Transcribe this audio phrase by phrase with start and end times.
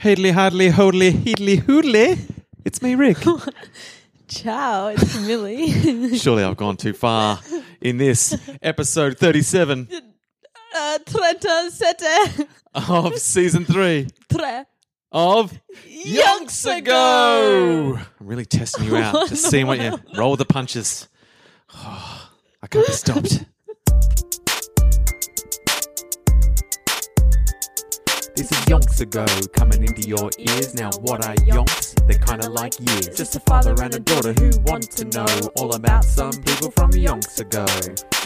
[0.00, 2.16] Heedly, hardly, hodly, heedly, hoodly.
[2.64, 3.18] It's me, Rick.
[4.28, 6.16] Ciao, it's Millie.
[6.16, 7.38] Surely I've gone too far
[7.82, 9.90] in this episode 37
[10.74, 10.98] uh,
[12.88, 14.64] of season three tre.
[15.12, 15.52] of
[15.86, 17.98] Yonks ago.
[17.98, 21.08] I'm really testing you out, just seeing what you roll the punches.
[21.74, 23.44] I can't be stopped.
[28.40, 30.74] This is yonks ago coming into your ears.
[30.74, 31.94] Now, what are yonks?
[32.06, 33.14] They're kind of like years.
[33.14, 35.26] Just a father and a daughter who want to know
[35.58, 37.66] all about some people from yonks ago.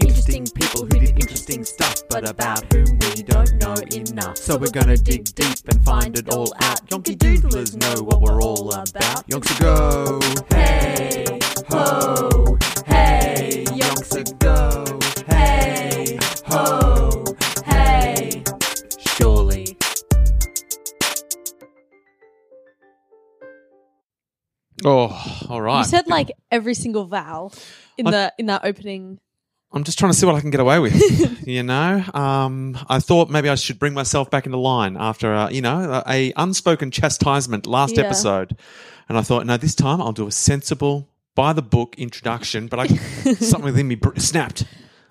[0.01, 4.37] Interesting people who did interesting stuff, but about whom we don't know enough.
[4.37, 6.89] So we're gonna dig deep and find it all out.
[6.91, 9.27] Yonky doodlers know what we're all about.
[9.27, 10.21] Yonks ago.
[10.55, 12.57] Hey ho.
[12.87, 14.85] Hey yonks ago.
[15.27, 17.25] Hey ho.
[17.65, 18.45] Hey.
[19.19, 19.54] Surely.
[24.85, 25.79] Oh, all right.
[25.81, 27.53] You said like every single vowel
[27.99, 29.21] in I- the in that opening.
[29.73, 30.95] I'm just trying to see what I can get away with.
[31.49, 35.51] you know, um, I thought maybe I should bring myself back into line after, uh,
[35.51, 38.05] you know, a, a unspoken chastisement last Yeah.
[38.05, 38.57] episode,
[39.09, 42.69] and I thought, no, this time I'll do a sensible, by the book introduction.
[42.69, 42.87] But I
[43.35, 44.65] something within me br- snapped.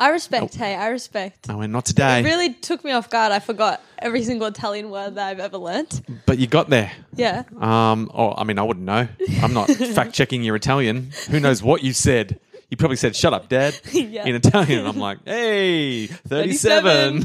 [0.04, 0.56] I respect.
[0.56, 1.50] Hey, I respect.
[1.50, 2.20] I went, not today.
[2.20, 3.32] It really took me off guard.
[3.32, 6.02] I forgot every single Italian word that I've ever learnt.
[6.26, 6.92] but you got there.
[7.16, 7.44] Yeah.
[7.60, 9.08] Um, oh, I mean, I wouldn't know.
[9.42, 11.12] I'm not fact checking your Italian.
[11.30, 12.40] Who knows what you said?
[12.70, 14.26] You probably said "shut up, Dad" Yeah.
[14.26, 14.80] in Italian.
[14.80, 17.24] And I'm like, "Hey, 37."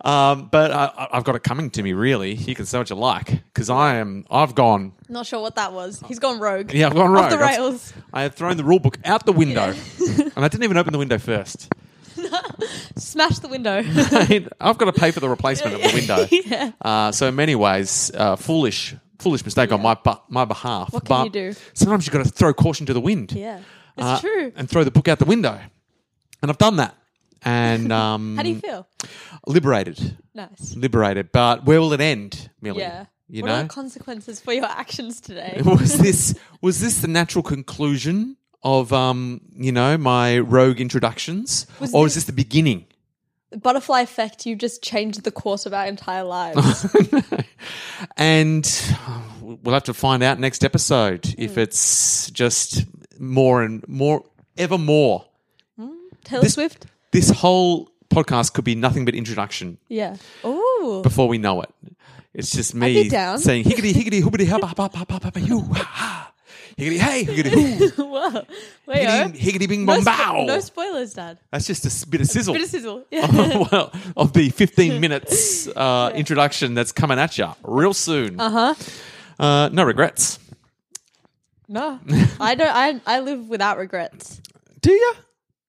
[0.00, 1.92] Um, but I, I- I've got it coming to me.
[1.92, 4.24] Really, you can say what you like because I am.
[4.30, 4.92] I've gone.
[5.08, 6.02] Not sure what that was.
[6.08, 6.72] He's gone rogue.
[6.72, 7.38] Yeah, I've gone Off rogue.
[7.38, 7.92] the I've- rails.
[8.12, 10.98] I have thrown the rule book out the window, and I didn't even open the
[10.98, 11.72] window first.
[12.96, 13.82] Smash the window.
[13.84, 16.26] I I've got to pay for the replacement of the window.
[16.30, 16.72] yeah.
[16.80, 20.92] Uh, so in many ways, uh, foolish, foolish mistake on my bu- my behalf.
[20.92, 21.58] What can but you do?
[21.74, 23.32] Sometimes you've got to throw caution to the wind.
[23.32, 23.58] Yeah.
[23.98, 24.52] It's uh, true.
[24.56, 25.58] And throw the book out the window.
[26.42, 26.96] And I've done that.
[27.46, 28.86] And um, How do you feel?
[29.46, 30.74] liberated, Nice.
[30.76, 31.30] liberated.
[31.32, 32.80] But where will it end, Millie?
[32.80, 33.06] Yeah.
[33.28, 35.60] You what are the consequences for your actions today?
[35.64, 41.92] was this was this the natural conclusion of um, you know my rogue introductions, Was
[41.94, 42.86] or is this- this the beginning?
[43.50, 46.84] The butterfly effect, you just changed the course of our entire lives.
[48.16, 48.68] and
[49.40, 51.32] we'll have to find out next episode Hmm.
[51.42, 52.84] if it's just
[53.20, 54.24] more and more,
[54.58, 55.24] ever more.
[56.24, 56.86] Taylor This- Swift?
[57.16, 60.16] This whole podcast could be nothing but introduction Yeah.
[60.44, 61.00] Ooh.
[61.02, 61.70] before we know it.
[62.34, 63.38] It's just me down.
[63.38, 66.32] saying higgity higgity hoobity hubba hubba hubba hubba hoo ha ha
[66.76, 67.50] higgity hey higgity
[67.88, 68.44] hoo Whoa.
[68.86, 69.28] Wait, higgity, oh.
[69.46, 70.44] higgity bing no, bong spo- bow.
[70.44, 71.38] no spoilers, Dad.
[71.50, 72.52] That's just a s- bit of sizzle.
[72.52, 73.04] Bit of sizzle.
[73.10, 73.64] Yeah.
[73.72, 78.38] well, of the 15 minutes uh, introduction that's coming at you real soon.
[78.38, 78.74] Uh-huh.
[79.38, 80.38] Uh, no regrets.
[81.66, 81.98] No.
[82.38, 84.42] I don't I I live without regrets.
[84.82, 85.14] Do you?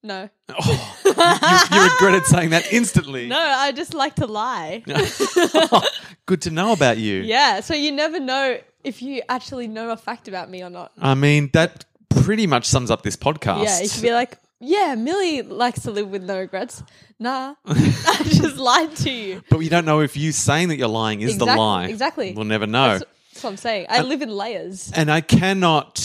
[0.03, 0.29] No.
[0.49, 3.27] Oh, you, you regretted saying that instantly.
[3.37, 4.83] No, I just like to lie.
[6.25, 7.21] Good to know about you.
[7.21, 10.91] yeah, so you never know if you actually know a fact about me or not.
[10.99, 13.63] I mean, that pretty much sums up this podcast.
[13.65, 16.83] Yeah, you can be like, yeah, Millie likes to live with no regrets.
[17.19, 19.43] Nah, I just lied to you.
[19.49, 21.87] but we don't know if you saying that you're lying is the lie.
[21.87, 22.33] exactly.
[22.33, 22.99] We'll never know.
[22.99, 23.87] That's, that's what I'm saying.
[23.89, 24.91] I uh, live in layers.
[24.95, 25.95] and I cannot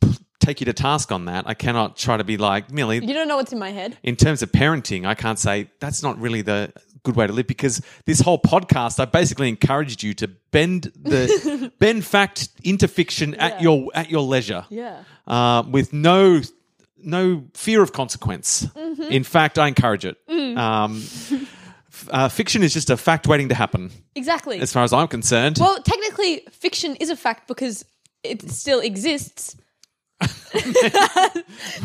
[0.00, 0.08] p-
[0.40, 1.44] take you to task on that.
[1.46, 3.96] I cannot try to be like, Millie, You don't know what's in my head.
[4.02, 7.46] in terms of parenting, I can't say that's not really the good way to live
[7.46, 13.34] because this whole podcast, I basically encouraged you to bend the bend fact into fiction
[13.36, 13.62] at Yeah.
[13.62, 14.64] your at your leisure.
[14.70, 15.02] Yeah.
[15.26, 16.40] uh, with no
[17.02, 18.66] no fear of consequence.
[18.66, 19.02] Mm-hmm.
[19.04, 20.16] In fact, I encourage it.
[20.28, 20.58] Mm.
[20.58, 21.46] Um,
[22.10, 24.60] uh, fiction is just a fact waiting to happen, Exactly.
[24.60, 25.56] as far as I'm concerned.
[25.58, 27.84] well, technically, fiction is a fact because
[28.22, 29.56] it still exists.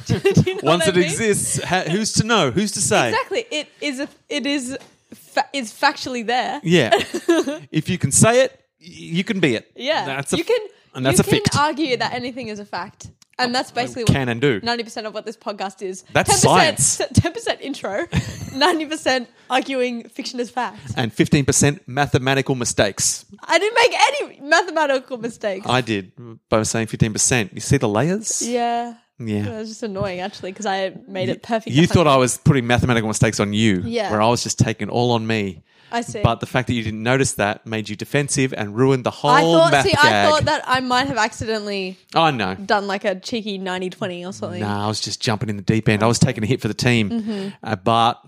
[0.07, 1.03] You know Once it mean?
[1.05, 2.51] exists, ha- who's to know?
[2.51, 3.09] Who's to say?
[3.09, 3.45] Exactly.
[3.51, 4.77] It is a, it is
[5.13, 6.59] fa- is factually there.
[6.63, 6.91] Yeah.
[7.71, 9.71] if you can say it, y- you can be it.
[9.75, 10.05] Yeah.
[10.05, 10.57] That's a, you can
[10.93, 11.57] and that's you a can fact.
[11.57, 13.07] argue that anything is a fact.
[13.37, 14.61] And that's basically what can and do.
[14.63, 16.03] ninety percent of what this podcast is.
[16.13, 17.01] That's science.
[17.13, 18.05] Ten percent intro,
[18.55, 20.79] ninety percent arguing fiction is fact.
[20.97, 23.25] and 15% mathematical mistakes.
[23.43, 25.67] I didn't make any mathematical mistakes.
[25.67, 26.13] I did
[26.49, 27.53] by saying 15%.
[27.53, 28.41] You see the layers?
[28.41, 29.45] yeah, Yeah.
[29.45, 31.75] it was just annoying actually because I made it perfect.
[31.75, 34.09] You thought I was putting mathematical mistakes on you, Yeah.
[34.11, 35.61] where I was just taking all on me.
[35.97, 36.21] I see.
[36.21, 39.31] But the fact that you didn't notice that made you defensive and ruined the whole
[39.31, 39.71] I thought.
[39.71, 40.05] math See, gag.
[40.05, 44.33] I thought that I might have accidentally oh no, done like a cheeky 90-20 or
[44.33, 44.61] something.
[44.61, 46.03] nah, I was just jumping in the deep end.
[46.03, 47.49] I was taking a hit for the team, Mm-hmm.
[47.63, 48.21] uh, but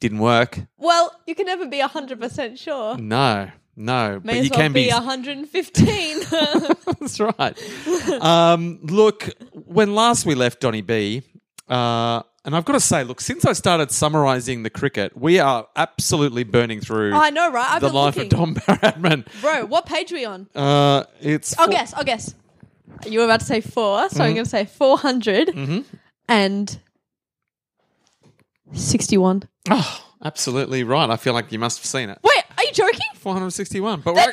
[0.00, 0.58] didn't work.
[0.78, 2.96] Well, you can never be hundred percent sure.
[2.98, 4.90] No, May No, but as you well can be be.
[4.90, 6.18] 115.
[7.00, 7.56] That's right.
[8.22, 11.22] Um, look, when last we left Donny B,
[11.68, 15.66] uh, and I've got to say, look, since I started summarising the cricket, we are
[15.76, 17.66] absolutely burning through I know, right?
[17.72, 18.32] I've the been life looking.
[18.32, 19.26] of Don Bradman.
[19.42, 20.48] Bro, what page are we on?
[20.54, 21.92] Uh, it's I'll four- guess.
[21.92, 22.34] I'll guess.
[23.06, 24.34] You were about to say four, so I'm Mm-hmm.
[24.36, 25.84] going to say 400
[26.28, 26.78] and
[28.72, 29.42] 61.
[29.70, 31.10] Oh, absolutely right.
[31.10, 32.18] I feel like you must have seen it.
[32.22, 33.00] Wait, are you joking?
[33.16, 34.00] 461.
[34.00, 34.32] But No, we're, no,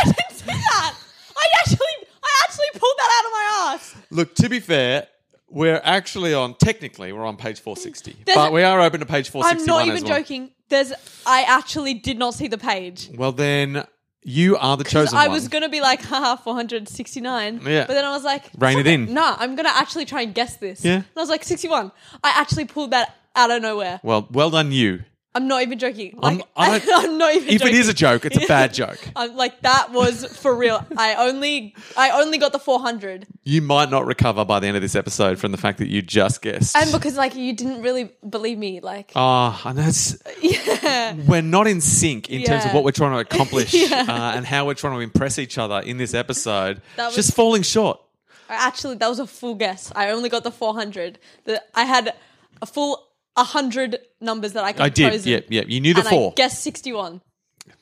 [0.00, 0.94] I didn't see that.
[1.36, 3.94] I actually, I actually pulled that out of my ass.
[4.10, 5.06] look, to be fair,
[5.50, 8.16] we're actually on, technically, we're on page 460.
[8.24, 10.18] There's but a- we are open to page I'm 461 not as even well.
[10.20, 10.50] joking.
[10.68, 10.92] There's,
[11.26, 13.10] I actually did not see the page.
[13.16, 13.84] Well, then
[14.22, 15.32] you are the chosen I one.
[15.32, 17.60] was gonna be like, haha, 469.
[17.64, 17.86] Yeah.
[17.86, 19.12] But then I was like, Rein it in.
[19.12, 20.84] Nah, I'm gonna actually try and guess this.
[20.84, 20.96] Yeah.
[20.96, 21.90] And I was like, 61.
[22.22, 24.00] I actually pulled that out of nowhere.
[24.02, 25.00] well, well done you.
[25.32, 26.18] I'm not even joking.
[26.22, 27.76] I'm- I I'm, don't- even If joking.
[27.76, 28.98] it is a joke, it's a bad joke.
[29.14, 30.84] I'm like that was for real.
[30.96, 33.26] I only I only got the 400.
[33.44, 36.02] You might not recover by the end of this episode from the fact that you
[36.02, 36.74] just guessed.
[36.76, 41.14] And because like you didn't really believe me like Oh, I know it's, yeah.
[41.28, 44.06] we're not in sync in terms of what we're trying to accomplish Yeah.
[44.08, 46.82] uh, and how we're trying to impress each other in this episode.
[46.96, 48.00] That was- just falling short.
[48.48, 49.92] Actually that was a full guess.
[49.94, 51.20] I only got the 400.
[51.44, 52.14] The I had
[52.60, 55.24] a full 100 numbers that I could I did.
[55.24, 55.62] Yeah, yeah.
[55.66, 56.32] You knew the four.
[56.32, 57.20] I guessed 61.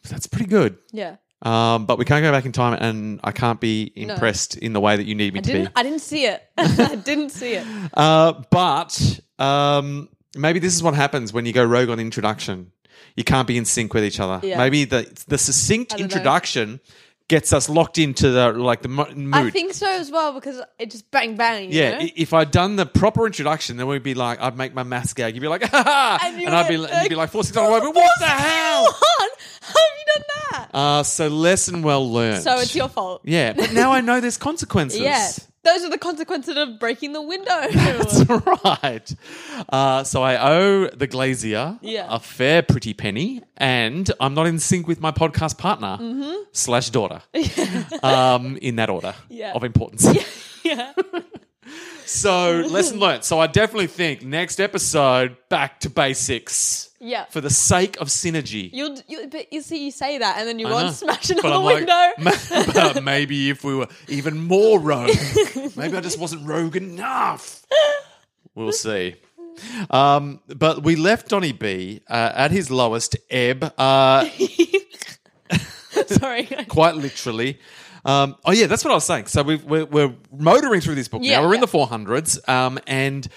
[0.08, 0.78] That's pretty good.
[0.92, 1.16] Yeah.
[1.42, 4.80] Um, but we can't go back in time, and I can't be impressed in the
[4.80, 5.72] way that you need me I to didn't be.
[5.76, 6.42] I didn't see it.
[6.58, 7.66] I didn't see it.
[7.94, 12.72] Uh, but um, maybe this is what happens when you go rogue on introduction.
[13.14, 14.44] You can't be in sync with each other.
[14.46, 14.58] Yeah.
[14.58, 16.04] Maybe the the succinct don't know.
[16.04, 16.80] introduction
[17.28, 19.34] gets us locked into the like the mo- mood.
[19.34, 21.70] I think so as well because it just bang bang.
[21.70, 22.08] yeah, know?
[22.16, 25.34] if I'd done the proper introduction, then we'd be like, I'd make my maths gag.
[25.34, 27.44] You'd be like, ha ha, And and, I'd be, and you'd be like, like, four
[27.44, 28.98] six nine, what the hell?
[29.60, 30.68] How have you done that?
[30.72, 32.42] Uh, so lesson well learned.
[32.42, 33.20] So it's your fault.
[33.24, 35.00] yeah, but now I know there's consequences.
[35.08, 35.28] Yeah.
[35.68, 37.60] Those are the consequences of breaking the window.
[37.72, 38.24] That's
[38.74, 39.14] right.
[39.68, 42.06] Uh, so I owe the glazier Yeah.
[42.08, 45.98] a fair pretty penny, and I'm not in sync with my podcast partner
[46.52, 47.20] slash daughter
[48.02, 49.34] um, in that order Mm-hmm.
[49.34, 49.52] Yeah.
[49.52, 50.04] of importance.
[50.64, 50.92] yeah.
[52.06, 53.24] So lesson learned.
[53.24, 57.26] So I definitely think next episode back to basics Yeah.
[57.26, 58.70] for the sake of synergy.
[58.72, 60.86] You'll, you, but you see, you say that, and then you I go know.
[60.86, 62.10] and smash another like, window.
[62.72, 65.10] But maybe if we were even more rogue,
[65.76, 67.66] maybe I just wasn't rogue enough.
[68.54, 69.16] We'll see.
[69.90, 74.24] Um, but we left Donny B uh, at his lowest ebb, uh,
[76.06, 76.44] Sorry.
[76.68, 77.58] quite literally.
[78.08, 79.26] Um, oh yeah, that's what I was saying.
[79.26, 81.46] So we've, we're, we're motoring through this book Yeah, now.
[81.46, 83.28] We're in the 400s, um, and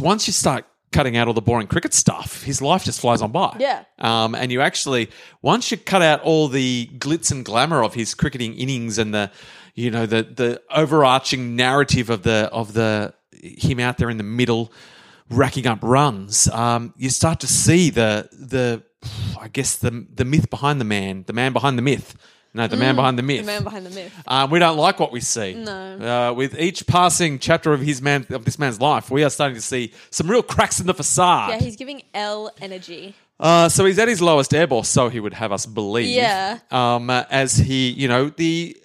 [0.00, 3.30] once you start cutting out all the boring cricket stuff, his life just flies on
[3.30, 3.56] by.
[3.60, 3.84] Yeah.
[3.98, 5.10] Um, and you actually,
[5.40, 9.30] once you cut out all the glitz and glamour of his cricketing innings and the,
[9.74, 14.24] you know, the the overarching narrative of the of the him out there in the
[14.24, 14.72] middle,
[15.30, 18.82] racking up runs, um, you start to see the the,
[19.40, 22.16] I guess the the myth behind the man, the man behind the myth.
[22.54, 23.42] No, the man behind the myth.
[23.42, 24.12] Mm, the man behind the myth.
[24.26, 25.54] Uh, we don't like what we see.
[25.54, 26.30] No.
[26.30, 29.54] Uh, with each passing chapter of his man of this man's life, we are starting
[29.56, 31.50] to see some real cracks in the facade.
[31.50, 33.14] Yeah, he's giving L energy.
[33.38, 36.08] Uh, so he's at his lowest ebb, or so he would have us believe.
[36.08, 36.58] Yeah.
[36.70, 38.76] Um, uh, as he, you know, the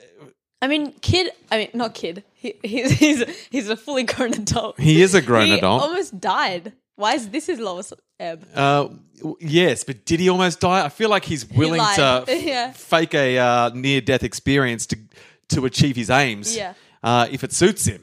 [0.61, 1.31] I mean, kid.
[1.51, 2.23] I mean, not kid.
[2.33, 4.79] He, he's he's he's a fully grown adult.
[4.79, 5.81] he is a grown he adult.
[5.81, 6.73] almost died.
[6.95, 7.93] Why is this his lowest
[8.23, 8.47] ebb?
[8.55, 8.87] Uh,
[9.39, 10.83] yes, but did he almost die?
[10.85, 11.95] I feel like he's willing lied.
[11.97, 12.71] to f- Yeah.
[12.71, 14.97] fake a uh, near-death experience to
[15.49, 16.55] to achieve his aims.
[16.55, 16.73] Yeah.
[17.03, 18.01] uh, if it suits him.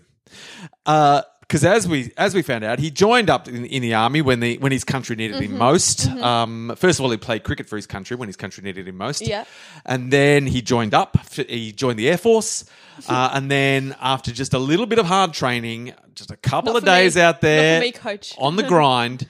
[0.85, 4.39] Because as we as we found out, he joined up in, in the army when
[4.39, 5.53] the when his country needed Mm-hmm.
[5.55, 6.07] him most.
[6.09, 8.97] Um, first of all, he played cricket for his country when his country needed him
[8.97, 9.23] most.
[9.27, 9.45] Yeah.
[9.85, 11.17] and then he joined up.
[11.35, 12.65] He joined the air force,
[13.09, 16.79] uh, and then after just a little bit of hard training, just a couple Not
[16.83, 16.97] of for me.
[16.99, 18.35] days out Not there for me, coach.
[18.39, 19.27] on the grind,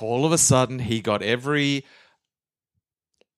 [0.00, 1.84] all of a sudden he got every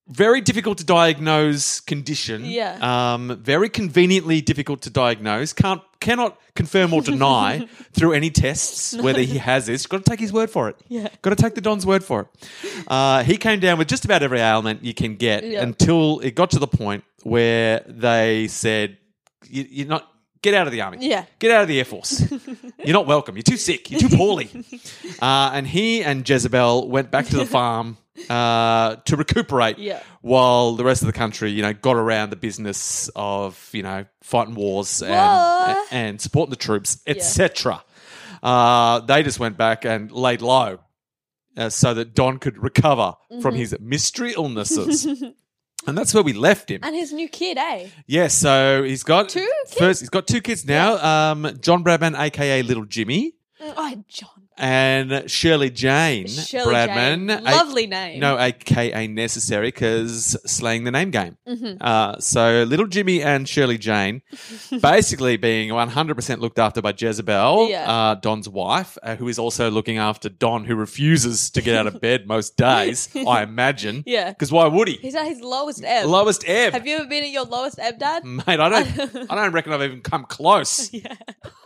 [0.09, 2.45] very difficult to diagnose condition.
[2.45, 3.15] Yeah.
[3.15, 5.53] Um, very conveniently difficult to diagnose.
[5.53, 9.87] Can't cannot confirm or deny through any tests whether he has this.
[9.87, 10.77] Got to take his word for it.
[10.89, 11.09] Yeah.
[11.23, 12.85] Got to take the Don's word for it.
[12.89, 15.63] Uh, he came down with just about every ailment you can get Yeah.
[15.63, 18.99] until it got to the point where they said,
[19.49, 20.09] you, "You're not."
[20.43, 20.99] Get out of the army.
[21.01, 21.25] Yeah.
[21.39, 22.21] Get out of the Air Force.
[22.85, 23.37] You're not welcome.
[23.37, 23.91] You're too sick.
[23.91, 24.51] You're too poorly.
[25.21, 27.97] Uh, and he and Jezebel went back to the farm
[28.29, 30.03] uh, to recuperate Yeah.
[30.21, 34.05] while the rest of the country, you know, got around the business of, you know,
[34.23, 35.93] fighting wars and, What?
[35.93, 37.85] and supporting the troops, etc.
[38.43, 40.81] Uh, they just went back and laid low
[41.57, 43.41] uh, so that Don could recover Mm-hmm.
[43.43, 45.07] from his mystery illnesses.
[45.87, 46.81] And that's where we left him.
[46.83, 47.89] And his new kid, eh?
[48.07, 49.75] Yeah, so he's got Two kids?
[49.75, 50.97] First, he's got two kids now.
[51.33, 54.42] Um, John Bradman, aka Little Jimmy, Oh, John.
[54.59, 57.29] And Shirley Jane Shirley Bradman.
[57.29, 57.31] Jane.
[57.31, 58.21] a- Lovely name.
[58.21, 61.37] No, aka necessary because slaying the name game.
[61.49, 61.77] Mm-hmm.
[61.81, 64.23] Uh, so little Jimmy and Shirley Jane,
[64.81, 67.91] basically being 100% looked after by Jezebel, Yeah.
[67.91, 71.87] uh, Don's wife, uh, who is also looking after Don, who refuses to get out
[71.87, 73.09] of bed most days.
[73.27, 74.03] I imagine.
[74.07, 74.31] Yeah.
[74.31, 74.95] Because why would he?
[74.97, 76.07] He's at his lowest ebb.
[76.07, 76.73] Lowest ebb.
[76.73, 78.25] Have you ever been at your lowest ebb, Dad?
[78.25, 79.17] Mate, I don't.
[79.31, 80.93] I don't reckon I've even come close.
[80.93, 81.15] Yeah.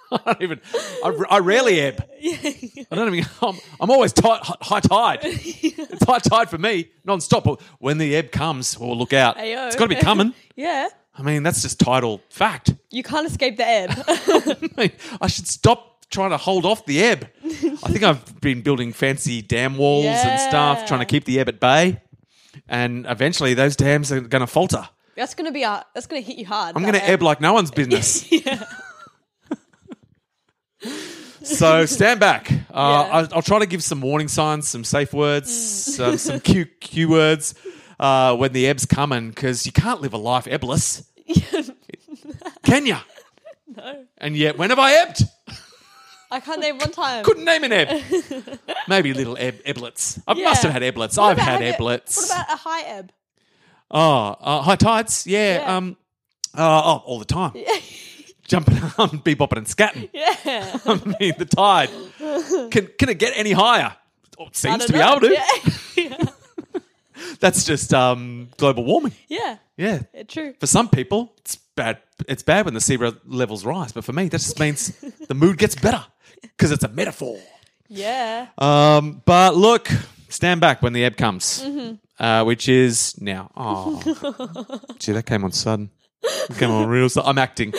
[0.12, 0.60] I don't even.
[1.04, 2.04] I, I rarely ebb.
[2.22, 3.28] I don't even.
[3.42, 5.20] I'm, I'm always tight, high tide.
[5.22, 7.60] It's high tide for me, non-stop.
[7.78, 9.36] When the ebb comes, well, look out.
[9.36, 9.66] Ayo.
[9.66, 10.34] It's got to be coming.
[10.54, 10.88] Yeah.
[11.18, 12.74] I mean, that's just tidal fact.
[12.90, 13.90] You can't escape the ebb.
[14.06, 17.28] I, mean, I should stop trying to hold off the ebb.
[17.42, 21.48] I think I've been building fancy dam walls and stuff, trying to keep the ebb
[21.48, 22.02] at bay.
[22.68, 24.88] And eventually, those dams are going to falter.
[25.14, 25.84] that's gonna be a.
[25.94, 26.76] That's gonna hit you hard.
[26.76, 28.30] I'm going to ebb like no one's business.
[31.58, 32.50] So stand back.
[32.50, 33.16] Uh, Yeah.
[33.16, 35.50] I'll, I'll try to give some warning signs, some safe words,
[35.96, 37.54] some, some cue, cue words
[37.98, 41.04] uh, when the ebb's coming, because you can't live a life ebbless.
[42.64, 42.96] Can you?
[43.76, 44.04] No.
[44.18, 45.22] And yet, when have I ebbed?
[46.30, 47.24] I can't name one time.
[47.24, 48.02] Couldn't name an ebb.
[48.88, 50.20] Maybe little ebb, eblets.
[50.26, 50.44] I Yeah.
[50.44, 51.16] must have had eblets.
[51.18, 52.16] What I've about- had eblets.
[52.16, 53.12] What about a high ebb?
[53.90, 55.26] Oh, uh, high tides.
[55.26, 55.60] Yeah.
[55.60, 55.76] Yeah.
[55.76, 55.96] Um.
[56.56, 57.52] Uh, oh, all the time.
[58.46, 60.08] Jumping on, bebopping and scatting.
[60.12, 60.78] Yeah.
[60.86, 61.90] I mean, the tide.
[62.70, 63.94] Can can it get any higher?
[64.38, 65.12] Oh, it seems to be know.
[65.16, 65.32] able to.
[65.32, 65.46] Yeah.
[65.96, 66.16] yeah.
[67.40, 69.12] That's just um, global warming.
[69.28, 69.56] yeah.
[69.76, 70.02] Yeah.
[70.14, 70.54] Yeah, True.
[70.60, 71.98] For some people, it's bad.
[72.28, 74.88] It's bad when the sea levels rise, but for me, that just means
[75.28, 76.04] the mood gets better
[76.42, 77.38] because it's a metaphor.
[77.88, 78.46] Yeah.
[78.58, 79.88] Um, but look,
[80.28, 82.22] stand back when the ebb comes, Mm-hmm.
[82.22, 83.50] uh, which is now.
[83.56, 84.00] Oh,
[84.98, 85.90] gee, that came on sudden.
[86.50, 87.08] It came on real.
[87.08, 87.28] sudden.
[87.28, 87.72] I'm acting.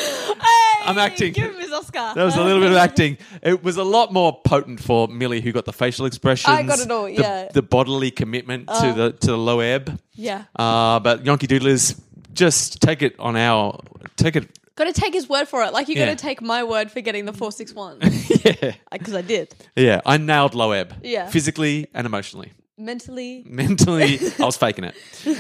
[0.86, 1.34] I'm acting.
[1.34, 2.14] Give him his Oscar.
[2.16, 3.18] That was a little bit of acting.
[3.42, 6.54] It was a lot more potent for Millie, who got the facial expressions.
[6.54, 7.50] I got it all, the- yeah.
[7.54, 10.00] The, bodily commitment to the to the low ebb.
[10.14, 10.44] Yeah.
[10.56, 12.00] Uh, but Yonky Doodlers,
[12.34, 13.80] just take it on our
[14.16, 14.50] take it.
[14.76, 15.74] Got to take his word for it.
[15.74, 17.98] Like you got to take my word for getting the four six one.
[18.46, 19.54] yeah, Because I did.
[19.76, 20.02] yeah.
[20.06, 20.94] I nailed low ebb.
[21.04, 21.28] Yeah.
[21.30, 22.52] physically and emotionally.
[22.78, 23.44] Mentally.
[23.48, 24.96] Mentally, I was faking it.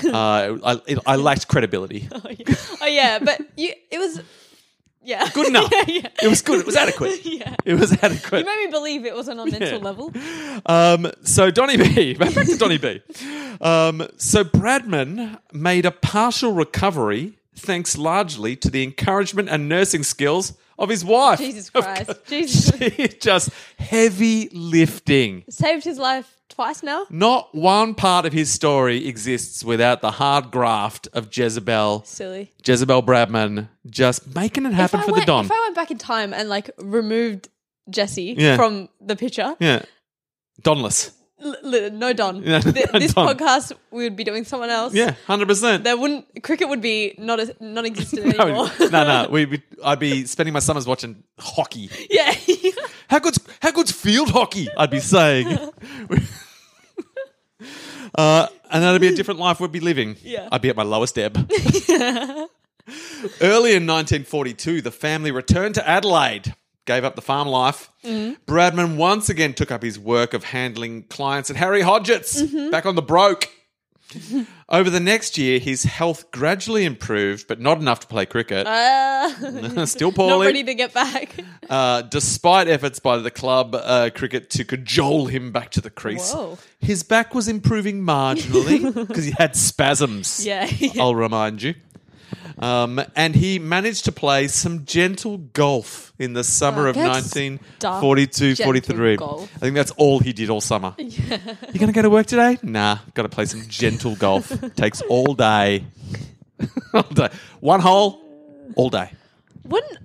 [0.05, 2.09] Uh, I, it, I lacked credibility.
[2.15, 2.55] Oh yeah.
[2.81, 3.73] oh yeah, but you.
[3.91, 4.21] It was.
[5.03, 5.29] Yeah.
[5.33, 5.71] Good enough.
[5.71, 6.07] yeah, yeah.
[6.21, 6.59] It was good.
[6.59, 7.23] It was adequate.
[7.23, 7.55] Yeah.
[7.63, 8.39] It was adequate.
[8.39, 9.77] You made me believe it wasn't on mental Yeah.
[9.77, 10.11] level.
[10.65, 13.01] Um, so Donny B, back to Donny B.
[13.61, 20.53] Um, so Bradman made a partial recovery thanks largely to the encouragement and nursing skills
[20.77, 21.39] of his wife.
[21.39, 22.11] Jesus Christ.
[22.27, 22.77] Jesus.
[22.77, 25.43] She just heavy lifting.
[25.49, 27.05] Saved his life twice now.
[27.09, 32.51] Not one part of his story exists without the hard graft of Jezebel, Silly.
[32.65, 35.45] Jezebel Bradman, just making it happen if I for went, the Don.
[35.45, 37.49] If I went back in time and like removed
[37.89, 38.55] Jesse Yeah.
[38.55, 39.83] from the picture, yeah,
[40.61, 41.11] Donless.
[41.39, 42.41] No Don.
[42.43, 43.27] Th- no this Don.
[43.27, 44.93] podcast we would be doing someone else.
[44.93, 45.83] Yeah, hundred percent.
[45.83, 48.69] There wouldn't cricket would be not a, non-existent No, anymore.
[48.79, 49.27] no, no.
[49.29, 51.89] We, we, I'd be spending my summers watching hockey.
[52.09, 52.33] yeah.
[53.09, 54.67] How good's how good's field hockey?
[54.77, 55.47] I'd be saying.
[58.15, 60.17] uh, and that'd be a different life we'd be living.
[60.23, 60.49] Yeah.
[60.51, 61.35] I'd be at my lowest ebb.
[63.41, 66.53] Early in 1942, the family returned to Adelaide,
[66.87, 67.91] gave up the farm life.
[68.03, 72.41] Bradman once again took up his work of handling clients at Harry Hodgett's,
[72.71, 73.49] back on the broke.
[74.69, 78.65] Over the next year, his health gradually improved, but not enough to play cricket.
[78.65, 80.45] Uh, Still not poorly.
[80.47, 81.35] ready to get back.
[81.69, 86.33] Uh, despite efforts by the club uh, cricket to cajole him back to the crease,
[86.33, 86.57] Whoa.
[86.79, 90.45] his back was improving marginally because he had spasms.
[90.45, 90.69] Yeah.
[90.99, 91.75] I'll remind you.
[92.59, 97.35] Um, and he managed to play some gentle golf in the summer Oh, of that's
[97.35, 98.95] 1942 dark 43.
[99.17, 99.55] gentle golf.
[99.55, 100.95] I think that's all he did all summer.
[100.99, 102.57] You going to go to work today?
[102.63, 104.51] Nah, got to play some gentle golf.
[104.75, 105.85] Takes all day.
[106.93, 107.29] all day.
[107.59, 108.21] One hole,
[108.75, 109.11] all day.
[109.63, 109.97] Wouldn't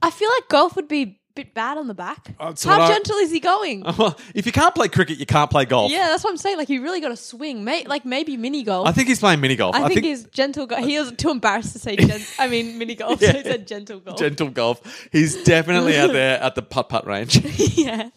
[0.00, 2.34] I feel like golf would be bit bad on the back?
[2.38, 3.82] that's How what I- gentle is he going?
[3.98, 5.90] Well, if you can't play cricket, you can't play golf.
[5.92, 6.56] yeah, that's what I'm saying.
[6.58, 8.86] Like you really got to swing, May- like maybe mini golf.
[8.88, 9.74] I think he's playing mini golf.
[9.76, 10.84] I, think, he's gentle golf.
[10.84, 13.42] He was too embarrassed to say gen- I mean mini golf, so he Yeah.
[13.42, 14.18] said gentle golf.
[14.18, 15.08] gentle golf.
[15.12, 17.38] He's definitely out there at the putt putt range.
[17.76, 18.10] yeah.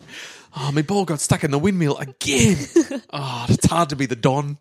[0.58, 2.58] Oh, my ball got stuck in the windmill again.
[3.12, 4.58] oh, it's hard to be the Don.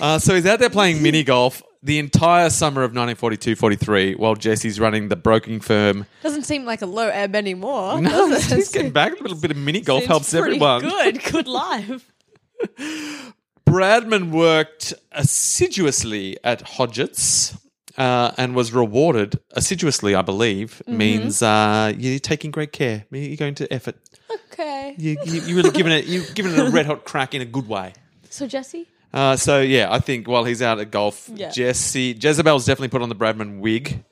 [0.00, 4.34] Uh, so he's out there playing mini golf the entire summer of 1942 43 while
[4.34, 6.06] Jesse's running the broking firm.
[6.22, 8.00] Doesn't seem like a low ebb anymore.
[8.00, 8.56] No, does it?
[8.56, 9.18] he's getting back.
[9.18, 10.82] A little bit of mini golf Seems helps pretty everyone.
[10.82, 12.12] Good, good life.
[13.66, 17.58] Bradman worked assiduously at Hodgetts
[17.96, 23.06] uh, and was rewarded assiduously, I believe, means uh, you're taking great care.
[23.10, 23.96] You're going to effort.
[24.52, 24.94] Okay.
[24.98, 26.06] You, you, you're really giving it.
[26.06, 27.94] You're giving it a red hot crack in a good way.
[28.28, 28.88] So Jesse?
[29.12, 31.50] Uh, so yeah, I think while he's out at golf, Yeah.
[31.50, 34.04] Jesse Jezebel's definitely put on the Bradman wig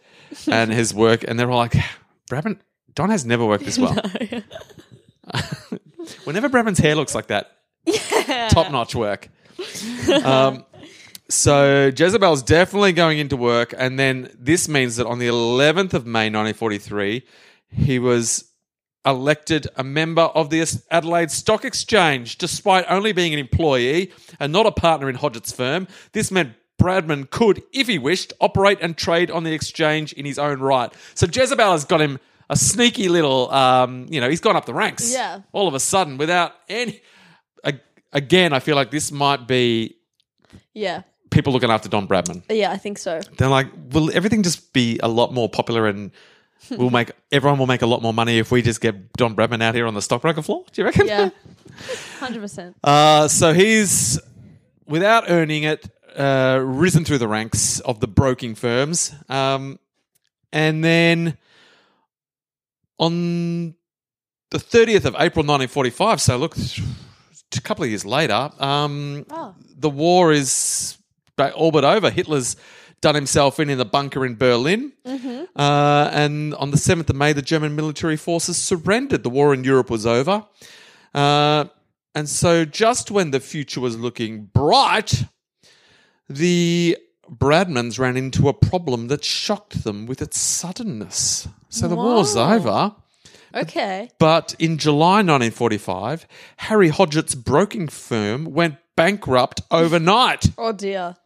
[0.51, 1.75] and his work, and they're all like,
[2.31, 2.59] Bradman,
[2.95, 3.95] Don has never worked this well.
[6.25, 7.51] Whenever Bradman's hair looks like that,
[8.51, 9.29] top notch work.
[10.25, 10.65] Um,
[11.29, 16.07] so Jezebel's definitely going into work, and then this means that on the 11th of
[16.07, 17.23] May 1943,
[17.71, 18.48] he was
[19.11, 20.61] elected a member of the
[20.91, 25.87] Adelaide Stock Exchange, despite only being an employee and not a partner in Hodgett's firm.
[26.13, 30.39] This meant Bradman could, if he wished, operate and trade on the exchange in his
[30.39, 30.93] own right.
[31.15, 32.19] So Jezebel has got him
[32.51, 35.13] a sneaky little, um, you know, he's gone up the ranks.
[35.13, 35.41] Yeah.
[35.53, 37.01] All of a sudden, without any.
[38.11, 39.97] Again, I feel like this might be
[40.73, 41.03] Yeah.
[41.31, 42.43] people looking after Don Bradman.
[42.49, 43.21] Yeah, I think so.
[43.37, 46.11] They're like, will everything just be a lot more popular and
[46.71, 49.63] we'll make everyone will make a lot more money if we just get Don Bradman
[49.63, 50.65] out here on the stockbroker floor?
[50.73, 51.07] Do you reckon?
[51.07, 51.31] Yeah.
[52.21, 52.75] 100%.
[52.83, 54.21] Uh, so he's,
[54.87, 59.15] without earning it, uh, risen through the ranks of the broking firms.
[59.29, 59.79] Um,
[60.53, 61.37] and then
[62.99, 63.75] on
[64.51, 69.55] the 30th of April 1945, so look, a couple of years later, um, Oh.
[69.77, 70.97] the war is
[71.55, 72.11] all but over.
[72.11, 72.57] Hitler's
[73.01, 74.93] done himself in in the bunker in Berlin.
[75.57, 79.23] Uh, and on the 7th of May, the German military forces surrendered.
[79.23, 80.45] The war in Europe was over.
[81.15, 81.67] Uh,
[82.15, 85.25] and so, just when the future was looking bright,
[86.29, 86.97] the
[87.31, 91.49] Bradmans ran into a problem that shocked them with its suddenness.
[91.69, 92.95] So, the war's over.
[93.55, 94.11] Okay.
[94.19, 96.27] But in July 1945,
[96.59, 100.51] Harry Hodgett's broking firm went bankrupt overnight.
[100.59, 101.17] Oh dear.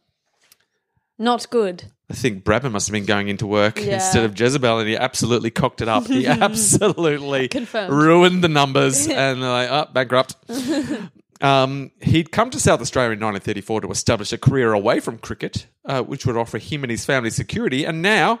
[1.19, 1.85] Not good.
[2.09, 3.95] I think Bradman must have been going into work Yeah.
[3.95, 6.07] instead of Jezebel, and he absolutely cocked it up.
[6.07, 7.91] He absolutely Confirmed.
[7.93, 10.35] ruined the numbers, and they're like, oh, bankrupt.
[11.41, 15.67] um, he'd come to South Australia in 1934 to establish a career away from cricket,
[15.85, 17.85] uh, which would offer him and his family security.
[17.85, 18.39] And now,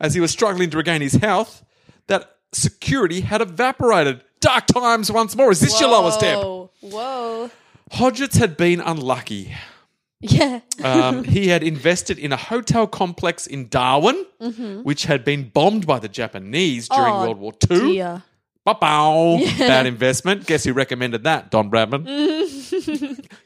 [0.00, 1.64] as he was struggling to regain his health,
[2.06, 4.22] that security had evaporated.
[4.40, 5.50] Dark times once more.
[5.50, 6.38] Is this your lowest ebb?
[6.38, 6.70] Whoa.
[6.80, 7.50] Whoa.
[7.92, 9.54] Hodgetts had been unlucky.
[10.20, 10.60] Yeah.
[10.82, 14.26] Um, he had invested in a hotel complex in Darwin,
[14.82, 17.22] which had been bombed by the Japanese during Mm-hmm.
[17.22, 17.78] Oh, World War II.
[17.94, 18.22] Dear.
[18.66, 19.38] Ba-bow.
[19.58, 20.46] Bad investment.
[20.46, 21.50] Guess who recommended that?
[21.50, 22.04] Don Bradman.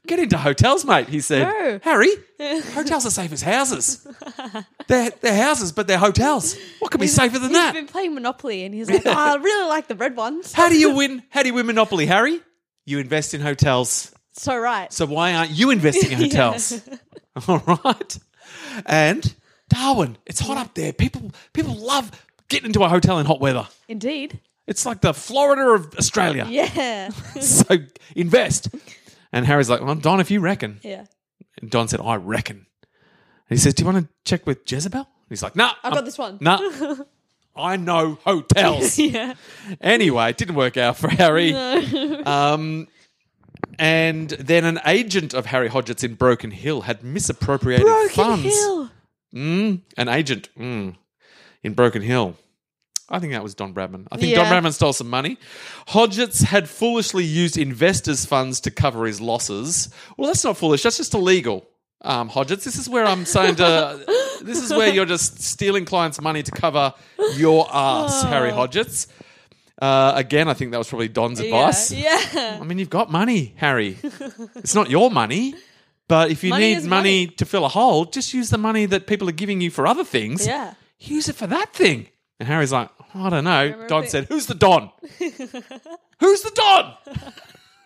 [0.06, 1.42] Get into hotels, mate, he said.
[1.48, 1.78] No.
[1.82, 2.08] Harry,
[2.74, 4.06] hotels are safe as houses.
[4.88, 6.56] They're, they're houses, but they're hotels.
[6.80, 7.74] What could be safer than He's that?
[7.74, 10.52] been playing Monopoly and he's like, oh, I really like the red ones.
[10.52, 11.22] How do you win?
[11.30, 12.40] How do you win Monopoly, Harry?
[12.84, 14.13] You invest in hotels.
[14.34, 14.92] So right.
[14.92, 16.80] So why aren't you investing in hotels?
[17.48, 18.18] All right.
[18.86, 19.34] And
[19.68, 20.92] Darwin, it's hot up there.
[20.92, 22.10] People people love
[22.48, 23.66] getting into a hotel in hot weather.
[23.88, 24.40] Indeed.
[24.66, 26.46] It's like the Florida of Australia.
[26.48, 27.10] Yeah.
[27.40, 27.76] So
[28.16, 28.68] invest.
[29.32, 30.80] And Harry's like, well, Don, if you reckon.
[30.82, 31.04] yeah.
[31.60, 32.56] And Don said, I reckon.
[33.48, 35.06] And he says, Do you want to check with Jezebel?
[35.28, 35.72] He's like, Nah.
[35.82, 36.38] I've got this one.
[36.40, 36.58] Nah.
[37.56, 38.98] I know hotels.
[38.98, 39.34] Yeah.
[39.80, 41.52] Anyway, it didn't work out for Harry.
[41.54, 42.88] Um,
[43.78, 48.44] and then an agent of Harry Hodgetts in Broken Hill had misappropriated Broken funds.
[48.44, 48.90] Hill.
[49.34, 50.94] Mm, an agent mm,
[51.62, 52.36] in Broken Hill.
[53.08, 54.06] I think that was Don Bradman.
[54.10, 54.48] I think Yeah.
[54.48, 55.38] Don Bradman stole some money.
[55.88, 59.90] Hodgetts had foolishly used investors' funds to cover his losses.
[60.16, 60.82] Well, that's not foolish.
[60.82, 61.66] That's just illegal.
[62.00, 64.04] Um, Hodgetts, this is where I'm saying to.
[64.42, 66.94] this is where you're just stealing clients' money to cover
[67.34, 69.06] your ass, Harry Hodgetts.
[69.80, 71.90] Uh, again, I think that was probably Don's advice.
[71.90, 72.58] Yeah.
[72.60, 73.98] I mean, you've got money, Harry.
[74.56, 75.54] it's not your money.
[76.06, 77.34] But if you Money need is money, money.
[77.38, 80.04] to fill a hole, just use the money that people are giving you for other
[80.04, 80.46] things.
[80.46, 80.74] Yeah.
[80.98, 82.08] Use it for that thing.
[82.38, 83.62] And Harry's like, I don't know.
[83.64, 84.90] Remember Don said, Who's the Don?
[85.18, 86.94] Who's the Don?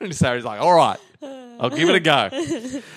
[0.01, 2.83] and Harry's like, All right, I'll give it a go.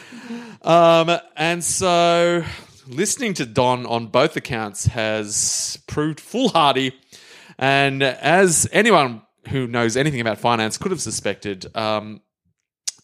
[0.61, 2.43] Um, and so
[2.87, 6.93] listening to Don on both accounts has proved foolhardy.
[7.61, 12.21] And as anyone who knows anything about finance could have suspected, um,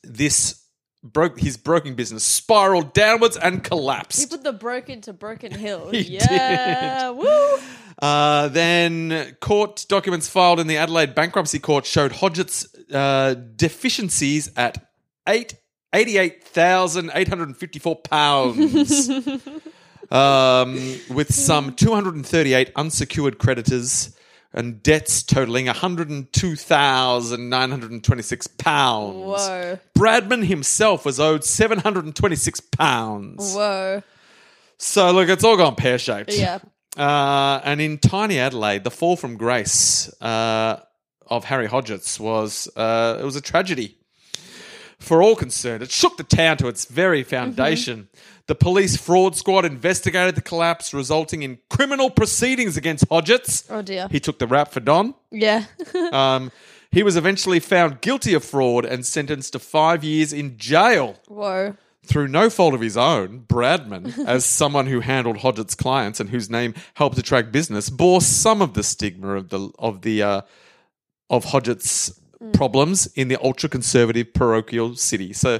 [0.03, 0.63] this
[1.03, 4.19] broke his broking business spiraled downwards and collapsed.
[4.19, 5.91] He put the broken to Broken Hill.
[5.93, 7.11] Yeah.
[7.11, 7.57] Woo.
[8.01, 14.87] Uh, then court documents filed in the Adelaide Bankruptcy Court showed Hodgett's uh, deficiencies at
[15.27, 15.55] eight
[15.93, 19.09] eighty-eight thousand eight hundred and fifty-four pounds,
[20.11, 20.75] um,
[21.09, 24.15] with some 238 unsecured creditors,
[24.53, 29.15] and debts totaling 102,926 pounds.
[29.15, 29.79] Whoa.
[29.97, 33.53] Bradman himself was owed 726 pounds.
[33.53, 34.01] Whoa.
[34.77, 36.33] So look, it's all gone pear shaped.
[36.33, 36.59] Yeah.
[36.95, 40.79] Uh, and in tiny Adelaide, the fall from grace uh,
[41.27, 43.97] of Harry Hodgetts was uh, it was a tragedy
[44.99, 45.83] for all concerned.
[45.83, 48.09] It shook the town to its very foundation.
[48.47, 53.65] The police fraud squad investigated the collapse, resulting in criminal proceedings against Hodgetts.
[53.69, 54.07] Oh dear.
[54.09, 55.13] He took the rap for Don.
[55.31, 55.65] Yeah.
[56.11, 56.51] Um,
[56.91, 61.75] he was eventually found guilty of fraud and sentenced to five years in jail Whoa.
[62.05, 66.49] through no fault of his own, Bradman, as someone who handled Hodgett's clients and whose
[66.49, 70.41] name helped attract business, bore some of the stigma of the of the uh,
[71.29, 72.19] of Hodgett's
[72.53, 75.33] problems in the ultra conservative parochial city.
[75.33, 75.59] So,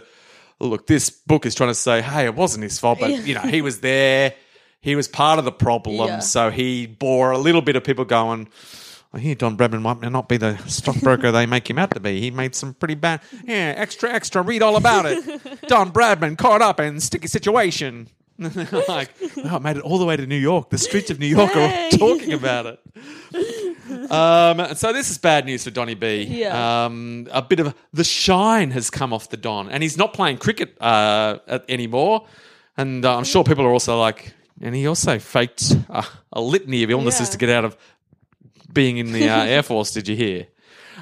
[0.59, 3.41] look, this book is trying to say, hey, it wasn't his fault, but you know,
[3.41, 4.33] he was there.
[4.81, 6.19] He was part of the problem, Yeah.
[6.19, 8.47] so he bore a little bit of people going.
[9.13, 12.19] I hear Don Bradman might not be the stockbroker they make him out to be.
[12.19, 13.21] He made some pretty bad.
[13.43, 14.41] Yeah, extra, extra.
[14.41, 15.23] Read all about it.
[15.67, 18.09] Don Bradman caught up in sticky situation.
[18.87, 20.69] like, oh, I made it all the way to New York.
[20.69, 22.79] The streets of New York are talking about it.
[24.11, 26.23] Um, so this is bad news for Donny B.
[26.23, 26.85] Yeah.
[26.85, 30.37] Um, a bit of the shine has come off the Don, and he's not playing
[30.37, 31.39] cricket uh,
[31.69, 32.25] anymore.
[32.77, 36.83] And uh, I'm sure people are also like, and he also faked a, a litany
[36.83, 37.31] of illnesses Yeah.
[37.31, 37.77] to get out of
[38.71, 39.91] being in the uh, Air Force.
[39.91, 40.47] Did you hear?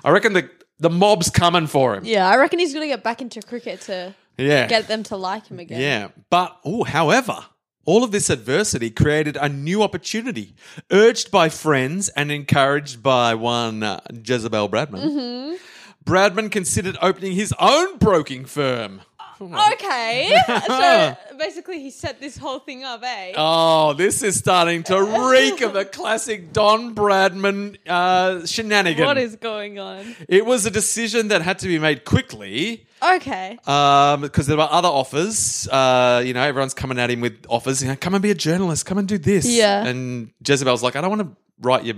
[0.03, 2.03] I reckon the the mob's coming for him.
[2.05, 4.67] Yeah, I reckon he's gonna get back into cricket to Yeah.
[4.67, 5.79] get them to like him again.
[5.79, 6.07] Yeah.
[6.29, 7.37] But, oh, however,
[7.85, 10.55] all of this adversity created a new opportunity.
[10.91, 15.57] Urged by friends and encouraged by one uh, Jezebel Bradman,
[16.03, 19.01] Bradman considered opening his own broking firm.
[19.41, 20.37] Okay.
[20.67, 23.33] so basically, he set this whole thing up, eh?
[23.35, 29.05] Oh, this is starting to reek of a classic Don Bradman uh, shenanigan.
[29.05, 30.15] what is going on?
[30.29, 32.87] it was a decision that had to be made quickly.
[33.03, 33.59] Okay.
[33.67, 35.67] Um, because there were other offers.
[35.67, 37.81] Uh, you know, everyone's coming at him with offers.
[37.81, 38.85] You know, come and be a journalist.
[38.85, 39.45] Come and do this.
[39.45, 39.85] Yeah.
[39.85, 41.95] And Jezebel's like, I don't want to write your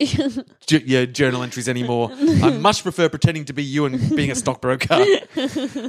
[0.00, 2.10] ju- your journal entries anymore.
[2.20, 5.04] I much prefer pretending to be you and being a stockbroker.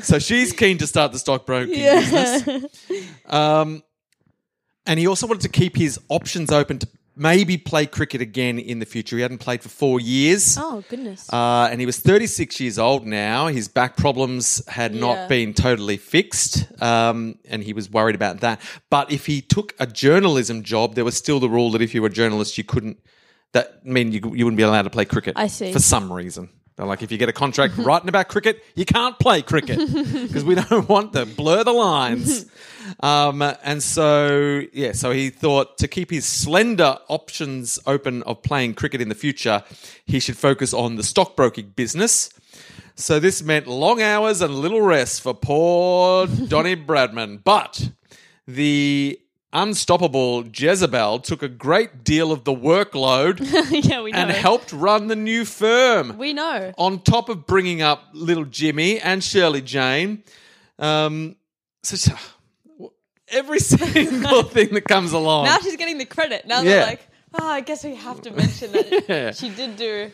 [0.02, 2.65] so she's keen to start the stockbroking business.
[3.26, 3.84] Um,
[4.86, 8.80] and he also wanted to keep his options open to maybe play cricket again in
[8.80, 9.17] the future.
[9.17, 10.58] He hadn't played for four years.
[10.58, 11.32] Oh goodness.
[11.32, 13.48] Uh, and he was 36 years old now.
[13.48, 15.02] His back problems had Yeah.
[15.02, 18.62] not been totally fixed, um, and he was worried about that.
[18.89, 22.02] But if he took a journalism job, there was still the rule that if you
[22.02, 22.98] were a journalist, you couldn't.
[23.54, 25.34] That mean you, you wouldn't be allowed to play cricket.
[25.36, 25.74] I see.
[25.74, 26.50] For some reason.
[26.80, 30.46] They're like, if you get a contract writing about cricket, you can't play cricket because
[30.46, 32.46] we don't want to blur the lines.
[33.02, 38.74] Um, and so, yeah, so he thought to keep his slender options open of playing
[38.74, 39.64] cricket in the future,
[40.06, 42.32] he should focus on the stockbroking business.
[42.96, 47.44] So this meant long hours and little rest for poor Donny Bradman.
[47.44, 47.92] But
[48.48, 49.20] the
[49.52, 53.40] unstoppable Jezebel took a great deal of the workload
[53.90, 54.18] yeah, we know.
[54.20, 56.72] and helped run the new firm we know.
[56.78, 60.24] on top of bringing up little Jimmy and Shirley Jane.
[60.78, 61.36] Um,
[61.84, 62.14] so
[63.30, 65.46] every single thing that comes along.
[65.46, 66.46] Now she's getting the credit.
[66.46, 66.64] Now Yeah.
[66.70, 69.32] they're like, oh, I guess we have to mention that Yeah.
[69.32, 70.12] she did do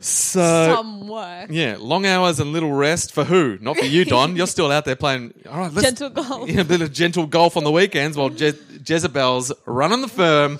[0.00, 1.48] so some work.
[1.50, 3.58] yeah, long hours and little rest for who?
[3.60, 4.34] Not for you, Don.
[4.36, 5.34] You're still out there playing.
[5.48, 6.48] All right, let's, Gentle golf.
[6.48, 8.54] Yeah, a bit of gentle golf on the weekends while Je-
[8.86, 10.58] Jezebel's running the firm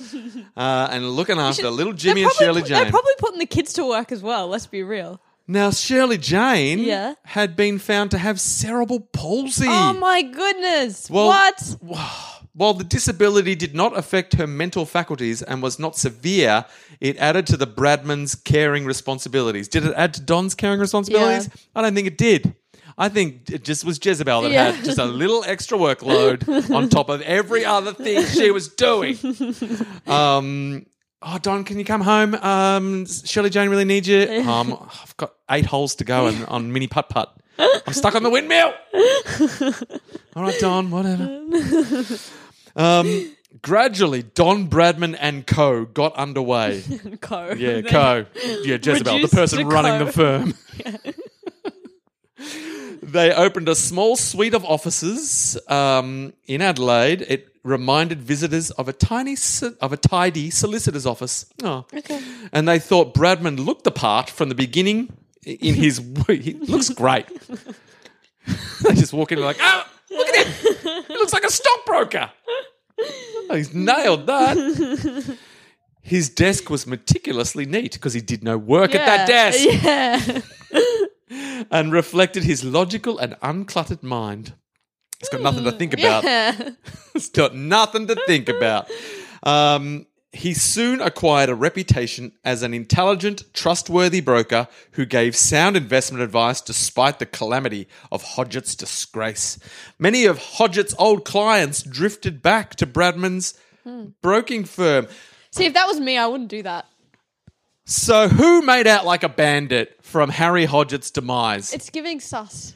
[0.56, 2.82] uh, and looking after little Jimmy and Shirley Jane.
[2.82, 4.48] They're probably putting the kids to work as well.
[4.48, 5.20] Let's be real.
[5.46, 7.14] now, Shirley Jane Yeah.
[7.24, 9.66] had been found to have cerebral palsy.
[9.68, 11.08] Oh my goodness!
[11.10, 12.39] Well- what?
[12.52, 16.64] While the disability did not affect her mental faculties and was not severe,
[17.00, 19.68] it added to the Bradman's caring responsibilities.
[19.68, 21.48] Did it add to Don's caring responsibilities?
[21.48, 21.60] Yeah.
[21.76, 22.54] I don't think it did.
[22.98, 24.72] I think it just was Jezebel that Yeah.
[24.72, 29.16] had just a little extra workload on top of every other thing she was doing.
[30.06, 30.86] Um,
[31.22, 32.34] oh, Don, can you come home?
[32.34, 34.26] Um, Shirley Jane really needs you.
[34.46, 37.34] Um, I've got eight holes to go on, on mini putt putt.
[37.58, 38.72] I'm stuck on the windmill.
[40.34, 41.46] All right, Don, whatever.
[42.80, 45.84] Um, gradually, Don Bradman and Co.
[45.84, 46.82] got underway.
[47.20, 47.52] Co.
[47.52, 48.26] Yeah, Co.
[48.64, 50.54] Yeah, Jezebel, the Reduced person to running the firm.
[53.02, 57.22] they opened a small suite of offices um, in Adelaide.
[57.22, 61.44] It reminded visitors of a tiny, so- of a tidy solicitor's office.
[61.62, 61.84] Oh.
[61.92, 62.22] Okay.
[62.52, 65.12] And they thought Bradman looked the part from the beginning.
[65.44, 67.26] In his, he looks great.
[68.82, 71.04] they just walk in and like, oh, look at him!
[71.08, 72.30] He looks like a stockbroker.
[73.50, 74.56] Oh, he's nailed that.
[76.02, 79.58] His desk was meticulously neat because he did no work at that desk
[80.70, 81.66] Yeah.
[81.70, 84.54] and reflected his logical and uncluttered mind.
[85.18, 86.24] He's got nothing to think about.
[86.24, 86.70] Yeah.
[87.12, 88.88] He's got nothing to think about.
[89.42, 96.22] Um, he soon acquired a reputation as an intelligent, trustworthy broker who gave sound investment
[96.22, 99.58] advice despite the calamity of Hodgett's disgrace.
[99.98, 103.54] Many of Hodgett's old clients drifted back to Bradman's
[104.22, 105.08] broking firm.
[105.50, 106.86] See, if that was me, I wouldn't do that.
[107.84, 111.72] So, who made out like a bandit from Harry Hodgett's demise?
[111.72, 112.74] It's giving sus.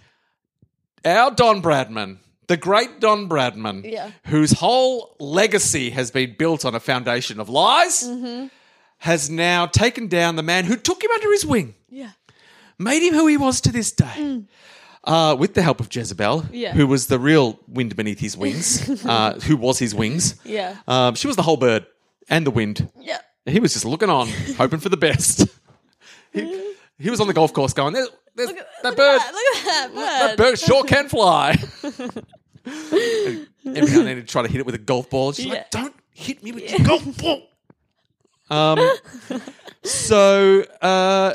[1.05, 4.11] Our Don Bradman, the great Don Bradman, Yeah.
[4.27, 8.47] whose whole legacy has been built on a foundation of lies, Mm-hmm.
[8.99, 12.11] has now taken down the man who took him under his wing, Yeah.
[12.79, 14.43] made him who he was to this day.
[15.07, 16.49] Uh, with the help of Jezebel, Mm.
[16.53, 16.73] Yeah.
[16.73, 20.37] who was the real wind beneath his wings, uh, who was his wings.
[20.45, 20.77] Yeah.
[20.89, 21.85] Um, she was the whole bird
[22.31, 22.89] and the wind.
[22.99, 23.19] Yeah.
[23.45, 25.47] He was just looking on, hoping for the best.
[26.33, 27.95] He, he was on the golf course going,
[28.35, 29.21] there's, Look at, that look bird.
[29.21, 30.29] At that, look at that bird.
[30.29, 31.57] That bird sure can fly.
[32.65, 35.33] And Every now and then he'd try to hit it with a golf ball.
[35.33, 35.53] She's Yeah.
[35.55, 37.43] like, don't hit me with your golf ball.
[38.51, 38.79] Um,
[39.85, 41.35] so, uh,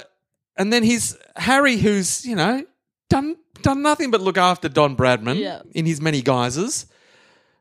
[0.58, 2.64] and then he's Harry, who's, you know,
[3.10, 5.62] done, done nothing but look after Don Bradman Yeah.
[5.72, 6.86] in his many guises,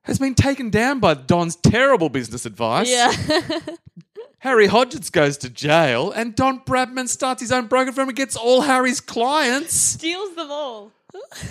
[0.03, 2.90] has been taken down by Don's terrible business advice.
[2.90, 3.12] Yeah.
[4.40, 8.37] Harry Hodgins goes to jail, and Don Bradman starts his own broker firm and gets
[8.37, 9.74] all Harry's clients.
[9.74, 10.92] Steals them all.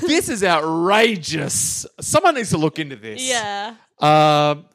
[0.01, 1.85] this is outrageous.
[1.99, 3.21] Someone needs to look into this.
[3.27, 3.75] Yeah.
[3.99, 4.65] Um,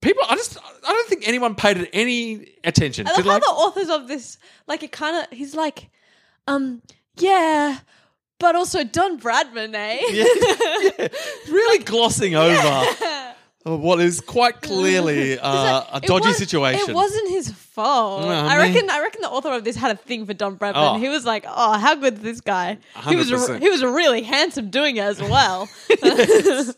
[0.00, 3.08] people, I just, I don't think anyone paid it any attention.
[3.08, 5.90] I love They're like, how the authors of this, like, it kind of, he's like,
[6.46, 6.82] um,
[7.16, 7.78] yeah,
[8.38, 11.08] but also Don Bradman, eh?
[11.50, 12.52] really glossing over
[13.66, 16.90] what is quite clearly uh, a dodgy was- situation.
[16.90, 18.22] It wasn't his fault.
[18.22, 18.90] No, I I, mean- reckon.
[18.90, 20.72] I reckon the author of this had a thing for Don Bradman.
[20.96, 20.98] Oh.
[20.98, 22.78] He was like, "Oh, how good's this guy?
[23.08, 23.30] He was.
[23.30, 23.60] 100%.
[23.60, 25.68] He was really handsome doing it as well."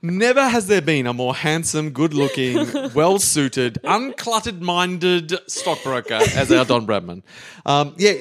[0.00, 7.22] Never has there been a more handsome, good-looking, well-suited, uncluttered-minded stockbroker as our Don Bradman.
[7.66, 8.12] Um, yeah,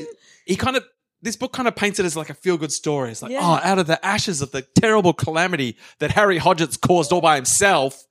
[0.46, 0.84] he kind of
[1.22, 3.12] this book kind of paints it as like a feel-good story.
[3.12, 3.40] It's like, Yeah.
[3.42, 7.36] oh, out of the ashes of the terrible calamity that Harry Hodgetts caused all by
[7.36, 8.06] himself,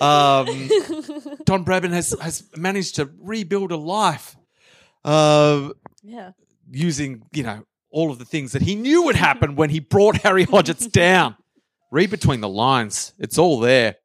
[0.00, 0.46] um,
[1.44, 4.36] Don Bradman has has managed to rebuild a life
[5.04, 5.70] uh,
[6.02, 6.32] yeah.
[6.70, 10.18] using you know all of the things that he knew would happen when he brought
[10.18, 11.36] Harry Hodgetts down.
[11.90, 13.96] Read between the lines; it's all there.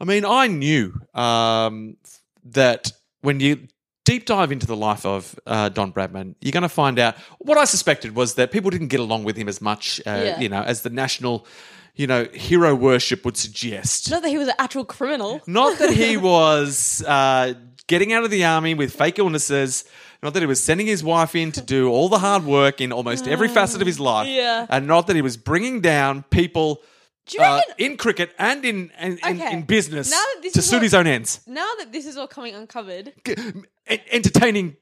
[0.00, 1.96] I mean, I knew um,
[2.44, 2.92] that
[3.22, 3.68] when you
[4.04, 7.58] deep dive into the life of uh, Don Bradman, you're going to find out what
[7.58, 10.40] I suspected was that people didn't get along with him as much, uh, Yeah.
[10.40, 11.46] you know, as the national,
[11.94, 14.10] you know, hero worship would suggest.
[14.10, 15.40] Not that he was an actual criminal.
[15.46, 17.54] Not that he was uh,
[17.86, 19.84] getting out of the army with fake illnesses.
[20.22, 22.92] Not that he was sending his wife in to do all the hard work in
[22.92, 24.28] almost every facet of his life.
[24.28, 24.66] Yeah.
[24.68, 26.80] And not that he was bringing down people
[27.40, 29.52] uh, in cricket and in, in, in, Okay.
[29.52, 31.40] in business Now that this to suit what- his own ends.
[31.46, 33.12] now that this is all coming uncovered,
[33.86, 34.76] entertaining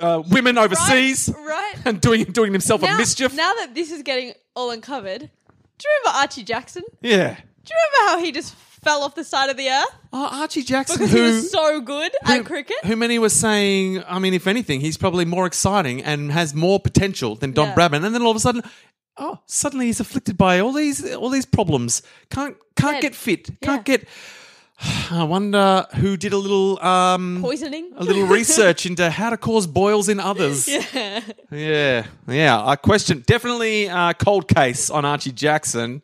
[0.00, 1.74] uh, women overseas right?
[1.84, 3.34] and doing, doing himself now, a mischief.
[3.34, 5.26] Now that this is getting all uncovered, do
[5.88, 6.82] you remember Archie Jackson?
[7.00, 7.36] yeah.
[7.64, 10.64] Do you remember how he just fell off the side of the earth Oh, Archie
[10.64, 12.76] Jackson, because who he was so good at cricket?
[12.84, 16.80] Who many were saying, I mean, if anything, he's probably more exciting and has more
[16.80, 17.74] potential than Don Yeah.
[17.76, 18.04] Bradman.
[18.04, 18.62] And then all of a sudden,
[19.16, 22.02] oh, suddenly he's afflicted by all these all these problems.
[22.30, 23.02] Can't can't Dead.
[23.02, 23.48] get fit.
[23.62, 24.08] Can't get.
[25.10, 27.92] I wonder who did a little um Poisoning.
[27.96, 30.66] a little research into how to cause boils in others.
[30.94, 31.20] yeah.
[31.50, 32.64] Yeah, yeah.
[32.66, 36.02] I question definitely uh, cold case on Archie Jackson.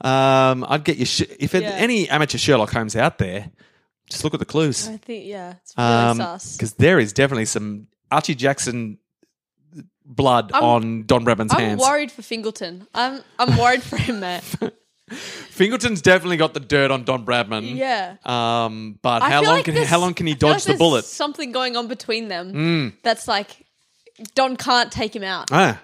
[0.00, 1.60] Um, I'd get you sh- if Yeah.
[1.70, 3.50] any amateur Sherlock Holmes out there.
[4.10, 6.56] Just look at the clues I think yeah, it's really sus.
[6.56, 8.98] because there is definitely some Archie Jackson
[10.04, 11.80] blood I'm- on Don Bradman's I'm hands.
[11.80, 12.86] worried for Fingleton.
[12.94, 14.42] I'm I'm worried for him, man.
[15.12, 17.76] Fingleton's definitely got the dirt on Don Bradman.
[17.76, 18.16] Yeah.
[18.24, 20.48] Um, but I how feel long like can there's- how long can he I feel
[20.48, 21.04] dodge like the there's bullet?
[21.04, 22.92] Something going on between them Mm.
[23.02, 23.66] that's like
[24.34, 25.48] Don can't take him out.
[25.52, 25.80] Ah,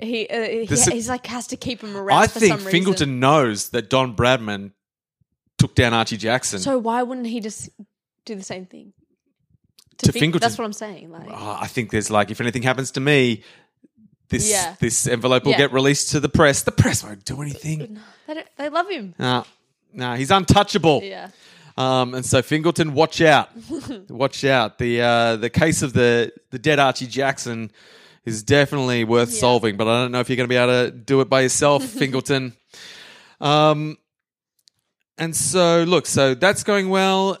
[0.00, 2.18] He, uh, he This- he's like has to keep him around.
[2.18, 3.20] I for think some Fingleton Reason.
[3.20, 4.72] knows that Don Bradman
[5.58, 6.58] took down Archie Jackson.
[6.58, 7.68] So why wouldn't he just
[8.26, 8.92] do the same thing
[9.98, 10.48] To Fing- Fingleton.
[10.48, 11.10] That's what I'm saying.
[11.12, 13.42] Like, Oh, I think there's like if anything happens to me,
[14.32, 14.74] this Yeah.
[14.80, 15.58] this envelope will Yeah.
[15.58, 16.62] get released to the press.
[16.62, 18.00] The press won't do anything.
[18.26, 19.14] they, don't- they love him.
[19.18, 19.44] No,
[19.92, 21.00] no, he's untouchable.
[21.04, 21.28] Yeah.
[21.78, 23.48] Um, and so Fingleton, watch out,
[24.10, 24.78] watch out.
[24.78, 27.70] The uh, the case of the the dead Archie Jackson
[28.26, 30.90] is definitely worth solving, but I don't know if you're going to be able to
[30.90, 32.52] do it by yourself, Fingleton.
[33.40, 33.96] Um,
[35.18, 37.38] and so look, so that's going well.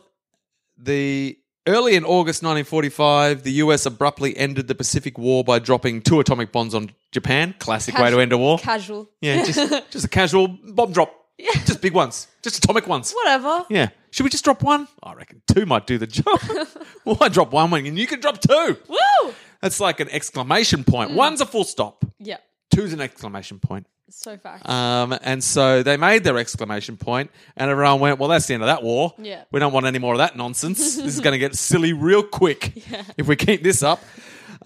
[0.78, 6.18] The Early in August 1945, the US abruptly ended the Pacific War by dropping two
[6.18, 7.54] atomic bombs on Japan.
[7.60, 8.58] Classic way to end a war.
[8.58, 9.08] Casual.
[9.20, 11.14] yeah, just, just a casual bomb drop.
[11.38, 11.52] Yeah.
[11.64, 12.26] Just big ones.
[12.42, 13.12] Just atomic ones.
[13.12, 13.64] Whatever.
[13.70, 13.90] Yeah.
[14.10, 14.88] Should we just drop one?
[15.02, 16.40] I reckon two might do the job.
[17.04, 18.76] Why drop one when you can drop two?
[18.88, 19.34] Woo!
[19.60, 21.12] That's like an exclamation point.
[21.12, 21.14] Mm.
[21.14, 22.04] One's a full stop.
[22.18, 22.38] Yeah.
[22.72, 23.86] Two's an exclamation point.
[24.10, 24.68] So fact.
[24.68, 28.62] Um, and so they made their exclamation point, and everyone went, "Well, that's the end
[28.62, 29.14] of that war.
[29.18, 29.44] Yeah.
[29.50, 30.78] We don't want any more of that nonsense.
[30.96, 32.72] this is going to get silly real quick
[33.16, 34.02] if we keep this up."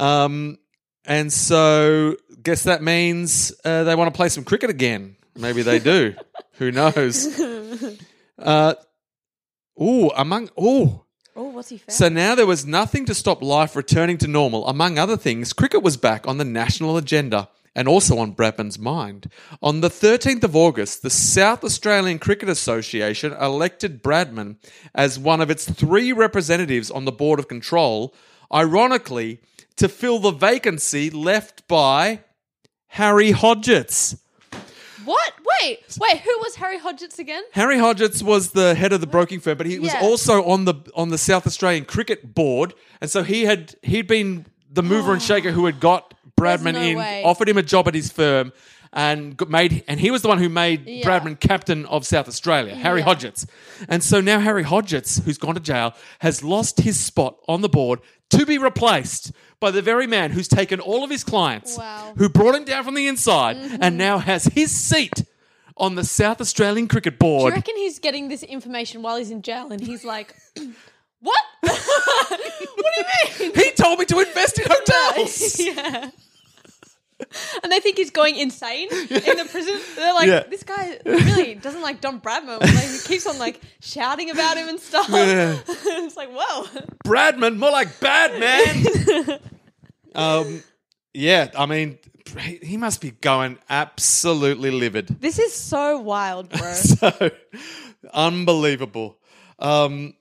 [0.00, 0.58] Um,
[1.04, 5.16] and so, guess that means uh, they want to play some cricket again.
[5.36, 6.14] Maybe they do.
[6.54, 7.40] Who knows?
[8.38, 8.74] Uh,
[9.80, 11.04] ooh, among ooh.
[11.36, 11.92] oh, what's he found?
[11.92, 14.66] So now there was nothing to stop life returning to normal.
[14.66, 19.30] Among other things, cricket was back on the national agenda and also on Bradman's mind.
[19.62, 24.56] On the 13th of August, the South Australian Cricket Association elected Bradman
[24.94, 28.14] as one of its three representatives on the Board of Control,
[28.52, 29.40] ironically,
[29.76, 32.20] to fill the vacancy left by
[32.88, 34.18] Harry Hodgetts.
[35.04, 35.32] what?
[35.62, 36.20] Wait, wait.
[36.20, 37.42] Who was Harry Hodgetts again?
[37.52, 40.00] Harry Hodgetts was the head of the broking firm, but he was Yeah.
[40.00, 44.46] also on the on the South Australian Cricket Board, and so he had he'd been
[44.72, 47.22] the mover and shaker who had got Bradman no in, way.
[47.24, 48.52] offered him a job at his firm,
[48.92, 51.04] and made and he was the one who made Yeah.
[51.04, 53.06] Bradman captain of South Australia, Harry Yeah.
[53.06, 53.46] Hodgetts,
[53.88, 57.68] and so now Harry Hodgetts, who's gone to jail, has lost his spot on the
[57.68, 59.32] board to be replaced.
[59.58, 62.12] By the very man who's taken all of his clients, Wow.
[62.18, 63.76] who brought him down from the inside, Mm-hmm.
[63.80, 65.24] and now has his seat
[65.78, 67.40] on the South Australian Cricket Board.
[67.40, 70.34] Do you reckon he's getting this information while he's in jail and he's like,
[71.20, 71.42] what?
[71.60, 72.92] what
[73.38, 73.54] do you mean?
[73.64, 75.58] He told me to invest in hotels.
[75.60, 76.10] yeah.
[77.62, 79.78] And they think he's going insane in the prison.
[79.96, 80.42] They're like, Yeah.
[80.48, 82.60] this guy really doesn't like Don Bradman.
[82.60, 85.08] Like, he keeps on like shouting about him and stuff.
[85.08, 85.58] Yeah.
[85.68, 86.64] it's like, whoa.
[87.04, 89.38] Bradman, more like bad man.
[90.14, 90.62] um,
[91.14, 91.98] yeah, I mean,
[92.38, 95.08] he he must be going absolutely livid.
[95.20, 96.72] This is so wild, bro.
[96.72, 97.30] So
[98.12, 99.18] unbelievable.
[99.58, 100.14] Um,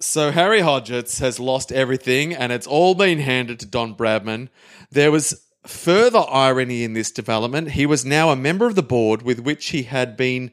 [0.00, 4.48] so Harry Hodgetts has lost everything, and it's all been handed to Don Bradman.
[4.90, 7.72] There was further irony in this development.
[7.72, 10.50] He was now a member of the board with which he had been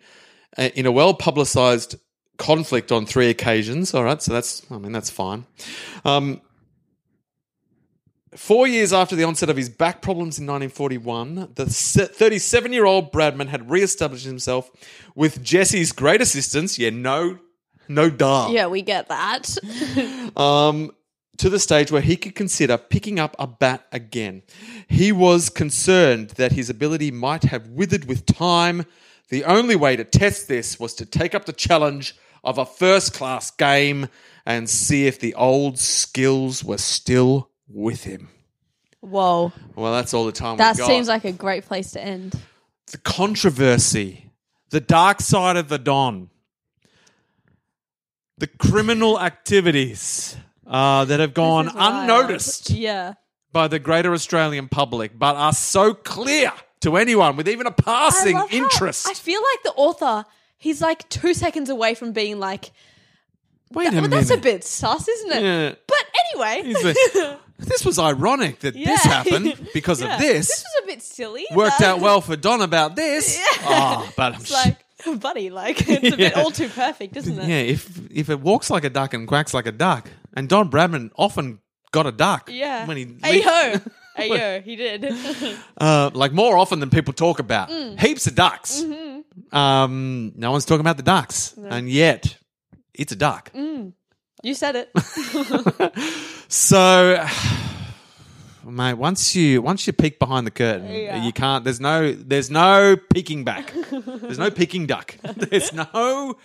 [0.58, 1.96] uh, in a well publicized
[2.38, 3.94] conflict on three occasions.
[3.94, 5.46] All right, so that's, I mean, that's fine.
[6.06, 6.42] Um,
[8.36, 13.12] Four years after the onset of his back problems in 1941, the 37 year old
[13.12, 14.70] Bradman had re established himself
[15.16, 16.78] with Jessie's great assistance.
[16.78, 17.40] Yeah, no,
[17.88, 18.50] no duh.
[18.52, 19.58] yeah, we get that.
[20.38, 20.92] Um,
[21.38, 24.44] to the stage where he could consider picking up a bat again.
[24.88, 28.86] He was concerned that his ability might have withered with time.
[29.30, 33.14] The only way to test this was to take up the challenge of a first
[33.14, 34.08] class game
[34.46, 38.30] and see if the old skills were still with him.
[39.02, 39.52] Whoa.
[39.76, 40.88] Well, that's all the time That we've got.
[40.88, 42.40] seems like a great place to end.
[42.92, 44.32] the controversy,
[44.70, 46.30] the dark side of the Don,
[48.38, 52.04] the criminal activities uh, that have gone This is wild.
[52.04, 53.14] unnoticed Yeah.
[53.52, 56.52] by the greater Australian public, but are so clear
[56.82, 59.08] to anyone with even a passing love how- interest.
[59.10, 60.26] I feel like the author,
[60.58, 62.72] he's like two seconds away from being like,
[63.72, 64.16] Wait a well, minute.
[64.16, 65.44] that's a bit sus, isn't it?
[65.44, 65.76] Yeah.
[65.88, 66.62] But anyway.
[66.64, 68.98] He's like, this was ironic that this Yeah.
[69.12, 70.14] happened because Yeah.
[70.16, 70.48] of this.
[70.48, 71.46] This was a bit silly.
[71.54, 73.38] Worked but out well for Don about this.
[73.38, 73.44] Yeah.
[73.64, 76.42] Oh, but I'm It's like, buddy, like, it's a bit Yeah.
[76.42, 77.48] all too perfect, isn't it?
[77.48, 80.70] Yeah, if if it walks like a duck and quacks like a duck, and Don
[80.70, 81.60] Bradman often
[81.92, 82.50] got a duck.
[82.52, 82.86] Yeah.
[82.86, 83.92] when he Ayo.
[84.18, 85.06] Ayo, he did.
[85.78, 87.70] uh, like more often than people talk about.
[87.70, 88.00] Mm.
[88.00, 88.82] Heaps of ducks.
[88.82, 89.56] Mm-hmm.
[89.56, 92.38] Um, no one's talking about the ducks, and yet
[92.94, 93.52] it's a duck.
[93.54, 93.94] Mm.
[94.44, 95.94] you said it.
[96.50, 97.26] So,
[98.68, 101.24] mate, once you once you peek behind the curtain, Yeah.
[101.24, 101.64] you can't.
[101.64, 103.74] There's no there's no peeking back.
[103.92, 105.16] there's no peeking duck.
[105.36, 106.38] There's no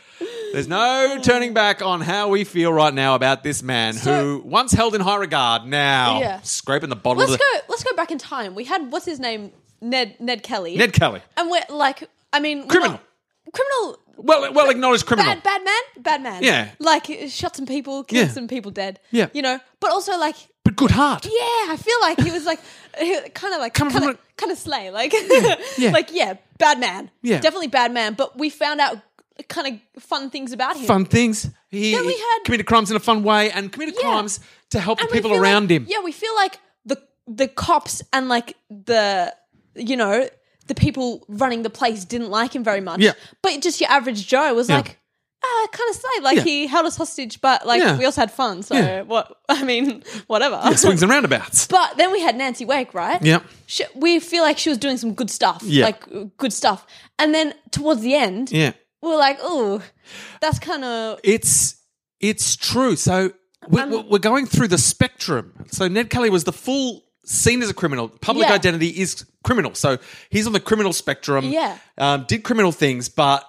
[0.52, 4.42] there's no turning back on how we feel right now about this man So- who
[4.44, 6.40] once held in high regard, now Yeah.
[6.42, 7.60] scraping the bottom let's of the go.
[7.68, 8.54] Let's go back in time.
[8.54, 10.76] We had what's his name, Ned Ned Kelly.
[10.76, 12.92] Ned Kelly, and we're like, I mean, Criminal.
[12.92, 13.98] not- criminal.
[14.16, 15.32] well well acknowledged criminal.
[15.34, 16.42] Bad, bad man, bad man.
[16.42, 16.70] Yeah.
[16.78, 18.32] like shot some people, killed Yeah.
[18.32, 19.00] some people dead.
[19.10, 19.28] Yeah.
[19.34, 21.24] you know, but also like, but good heart.
[21.26, 22.60] yeah, I feel like he was like,
[23.34, 25.12] kind of like, kind from of, kind of slay, like,
[25.78, 25.90] Yeah.
[25.92, 27.40] like yeah, bad man, Yeah.
[27.40, 28.14] definitely bad man.
[28.14, 28.98] But we found out
[29.48, 30.84] kind of fun things about him.
[30.86, 31.48] Fun things.
[31.70, 34.02] He, Then we he had- committed crimes in a fun way and committed Yeah.
[34.10, 34.40] crimes
[34.70, 35.86] to help the And we people feel around like- him.
[35.88, 39.34] Yeah, we feel like the the cops and like the
[39.74, 40.28] you know
[40.66, 43.00] the people running the place didn't like him very much.
[43.00, 43.12] Yeah.
[43.42, 44.76] but just your average Joe was Yeah.
[44.76, 44.98] like,
[45.44, 46.42] uh, kind of say like Yeah.
[46.44, 47.98] he held us hostage, but like Yeah.
[47.98, 48.62] we also had fun.
[48.62, 49.02] So Yeah.
[49.02, 49.36] what?
[49.48, 50.60] I mean, whatever.
[50.76, 51.66] Swings and roundabouts.
[51.70, 53.20] But then we had Nancy Wake, right?
[53.22, 53.42] Yep.
[53.66, 55.84] She, we feel like she was doing some good stuff, Yeah.
[55.86, 56.04] like
[56.36, 56.86] good stuff.
[57.18, 58.72] And then towards the end, Yeah.
[59.02, 59.82] we we're like, oh,
[60.40, 61.76] that's kind of It's
[62.20, 62.94] it's true.
[62.96, 63.32] So
[63.76, 65.52] Um, we're going through the spectrum.
[65.70, 68.08] So Ned Kelly was the full seen as a criminal.
[68.08, 68.54] Public Yeah.
[68.54, 69.74] identity is criminal.
[69.74, 69.98] So
[70.30, 71.44] he's on the criminal spectrum.
[71.46, 71.78] Yeah.
[71.98, 73.44] Um, did criminal things, but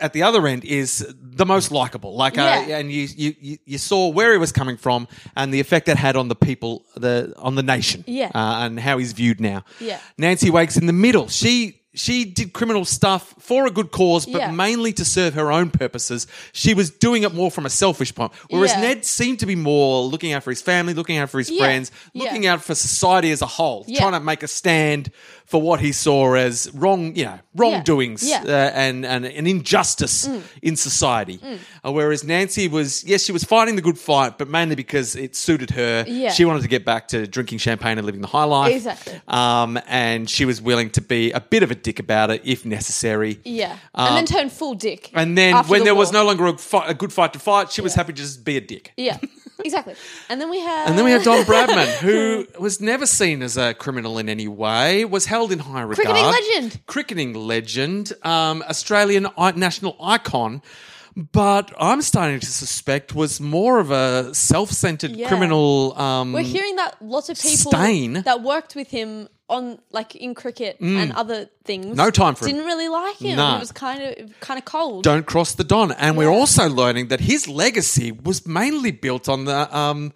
[0.00, 2.14] at the other end is the most likable.
[2.16, 5.88] Like, uh, and you, you you saw where he was coming from and the effect
[5.88, 8.04] it had on the people, the on the nation.
[8.06, 8.30] Yeah.
[8.34, 9.64] Uh, and how he's viewed now.
[9.80, 9.98] Yeah.
[10.18, 11.28] Nancy Wake's in the middle.
[11.28, 14.50] She she did criminal stuff for a good cause, but Yeah.
[14.52, 16.28] mainly to serve her own purposes.
[16.52, 18.30] She was doing it more from a selfish point.
[18.48, 18.80] Whereas Yeah.
[18.82, 21.58] Ned seemed to be more looking out for his family, looking out for his Yeah.
[21.64, 22.22] friends, Yeah.
[22.24, 23.98] looking out for society as a whole, Yeah.
[24.02, 25.10] trying to make a stand
[25.50, 28.44] for what he saw as wrong, you know, wrongdoings Yeah.
[28.44, 28.48] Mm.
[28.48, 30.28] Uh, and, and an injustice
[30.62, 31.40] in society.
[31.84, 35.34] Uh, whereas Nancy was, yes, she was fighting the good fight, but mainly because it
[35.34, 36.04] suited her.
[36.06, 36.30] Yeah.
[36.30, 38.74] She wanted to get back to drinking champagne and living the high life.
[38.76, 39.20] Exactly.
[39.26, 42.64] Um, and she was willing to be a bit of a dick about it if
[42.64, 43.40] necessary.
[43.44, 45.10] yeah, Um, and then turn full dick.
[45.14, 47.72] And then when the there was no longer a, fight, a good fight to fight,
[47.72, 48.92] she was happy to just be a dick.
[48.96, 49.18] yeah,
[49.64, 49.94] exactly.
[50.28, 53.56] And then we have And then we have Don Bradman, who was never seen as
[53.56, 56.06] a criminal in any way, was held in high regard.
[56.06, 56.86] Cricketing legend.
[56.86, 60.62] Cricketing legend, um, Australian national icon.
[61.16, 65.28] But I'm starting to suspect was more of a self-centered Yeah.
[65.28, 65.98] criminal.
[65.98, 68.22] Um, We're hearing that lots of people Stain.
[68.22, 71.96] That worked with him on like in cricket and other things.
[71.96, 72.52] No time for him.
[72.54, 73.36] Didn't really like him.
[73.36, 73.56] No.
[73.56, 75.04] It was kind of kind of cold.
[75.04, 75.92] don't cross the Don.
[75.92, 80.12] And we're also learning that his legacy was mainly built on the um,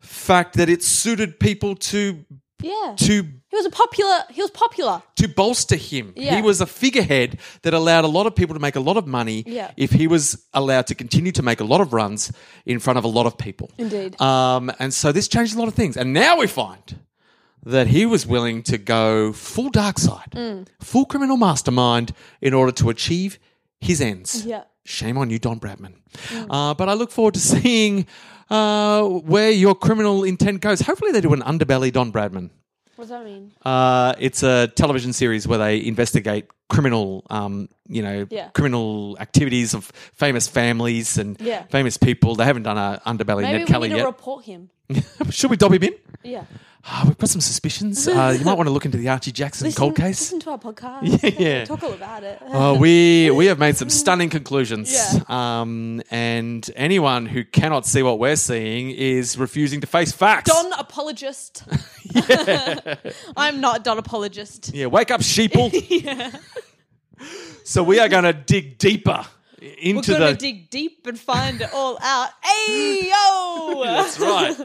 [0.00, 2.24] fact that it suited people to
[2.62, 2.94] yeah.
[2.96, 4.18] to He was a popular.
[4.30, 5.02] He was popular.
[5.16, 6.12] to bolster him.
[6.16, 6.36] Yeah.
[6.36, 9.06] He was a figurehead that allowed a lot of people to make a lot of
[9.06, 9.70] money Yeah.
[9.76, 12.32] if he was allowed to continue to make a lot of runs
[12.64, 13.70] in front of a lot of people.
[13.78, 14.20] Indeed.
[14.20, 15.96] Um, and so this changed a lot of things.
[15.96, 16.98] And now we find
[17.66, 20.66] that he was willing to go full dark side, Mm.
[20.80, 23.38] full criminal mastermind in order to achieve
[23.80, 24.46] his ends.
[24.46, 24.62] Yeah.
[24.84, 25.94] Shame on you, Don Bradman.
[26.48, 28.06] Uh, but I look forward to seeing
[28.48, 30.80] uh, where your criminal intent goes.
[30.80, 32.50] Hopefully, they do an underbelly Don Bradman.
[32.94, 33.50] What does that mean?
[33.64, 38.48] Uh, it's a television series where they investigate criminal, um, you know, Yeah.
[38.54, 41.64] criminal activities of famous families and Yeah.
[41.70, 42.36] famous people.
[42.36, 44.06] They haven't done a underbelly Maybe Ned we Kelly need to yet.
[44.06, 44.70] report him.
[45.30, 45.94] Should we dob him in?
[46.22, 46.44] Yeah.
[46.88, 48.06] Ah, we've got some suspicions.
[48.06, 50.20] Uh, you might want to look into the Archie Jackson Listen, cold case.
[50.20, 51.36] Listen to our podcast.
[51.40, 51.64] Yeah.
[51.64, 52.40] Talk all about it.
[52.40, 54.92] Uh, we we have made some stunning conclusions.
[54.92, 55.20] Yeah.
[55.28, 60.48] Um, and anyone who cannot see what we're seeing is refusing to face facts.
[60.50, 61.64] Don apologist.
[63.36, 64.72] I'm not a Don apologist.
[64.72, 65.72] Yeah, wake up, sheeple.
[67.64, 69.26] So we are going to dig deeper
[69.60, 70.36] into We're gonna the.
[70.36, 72.28] dig deep and find it all out.
[72.42, 73.82] Hey yo!
[73.84, 74.56] That's right.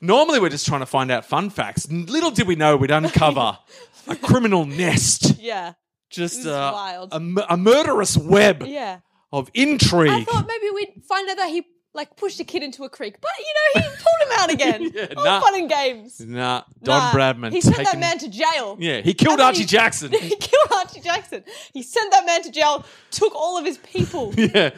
[0.00, 1.90] Normally, we're just trying to find out fun facts.
[1.90, 3.58] Little did we know we'd uncover
[4.08, 5.72] a criminal nest, Yeah.
[6.10, 7.08] just is uh, wild.
[7.12, 9.00] a, mu- a murderous web Yeah.
[9.32, 10.10] of intrigue.
[10.10, 13.16] I thought maybe we'd find out that he like pushed a kid into a creek,
[13.20, 14.90] but you know he pulled him out again.
[14.94, 15.40] Yeah, all nah.
[15.40, 16.20] fun and games.
[16.20, 17.50] nah, Don Nah, Bradman.
[17.50, 18.76] He sent that taken- man to jail.
[18.78, 20.12] Yeah, he killed And then Archie he- Jackson.
[20.12, 21.42] he killed Archie Jackson.
[21.72, 22.84] He sent that man to jail.
[23.10, 24.32] Took all of his people.
[24.36, 24.70] yeah.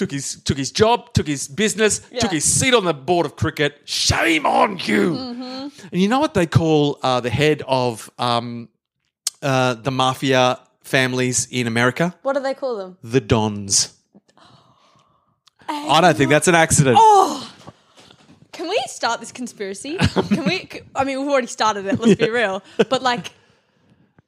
[0.00, 2.20] Took his took his job, took his business, Yeah.
[2.20, 3.82] took his seat on the board of cricket.
[3.84, 5.10] Shame on you!
[5.12, 5.68] Mm-hmm.
[5.92, 8.70] And you know what they call uh, the head of um,
[9.42, 12.14] uh, the mafia families in America?
[12.22, 12.96] What do they call them?
[13.02, 13.92] The Dons.
[15.68, 16.96] I don't think that's an accident.
[16.98, 17.52] Oh.
[18.52, 19.98] Can we start this conspiracy?
[19.98, 20.66] Can we?
[20.94, 22.00] I mean, we've already started it.
[22.00, 22.62] Let's be real.
[22.88, 23.32] But like,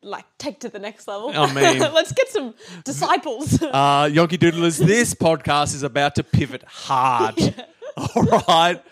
[0.02, 1.30] like, take to the next level.
[1.34, 3.60] I mean- let's get some disciples.
[3.72, 7.38] Uh, Yonky Doodlers, this podcast is about to pivot hard.
[7.96, 8.82] All right.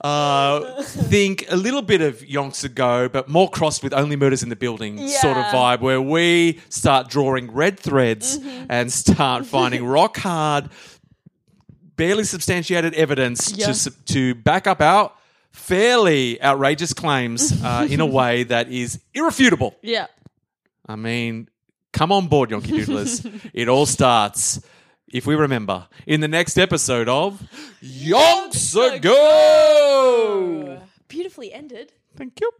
[0.00, 4.48] Uh, think a little bit of Yonks ago, but more crossed with Only Murders in
[4.48, 8.66] the Building sort of vibe, where we start drawing red threads Mm-hmm.
[8.70, 10.68] and start finding rock hard,
[11.96, 13.72] barely substantiated evidence Yeah.
[13.72, 15.10] to to back up our
[15.50, 19.74] fairly outrageous claims uh, in a way that is irrefutable.
[19.82, 20.06] yeah.
[20.88, 21.48] I mean,
[21.92, 23.50] come on board, Yonky Doodlers.
[23.52, 24.60] it all starts,
[25.12, 27.42] if we remember, in the next episode of
[27.82, 30.80] Yonks Ago.
[31.08, 31.92] Beautifully ended.
[32.16, 32.50] Thank you.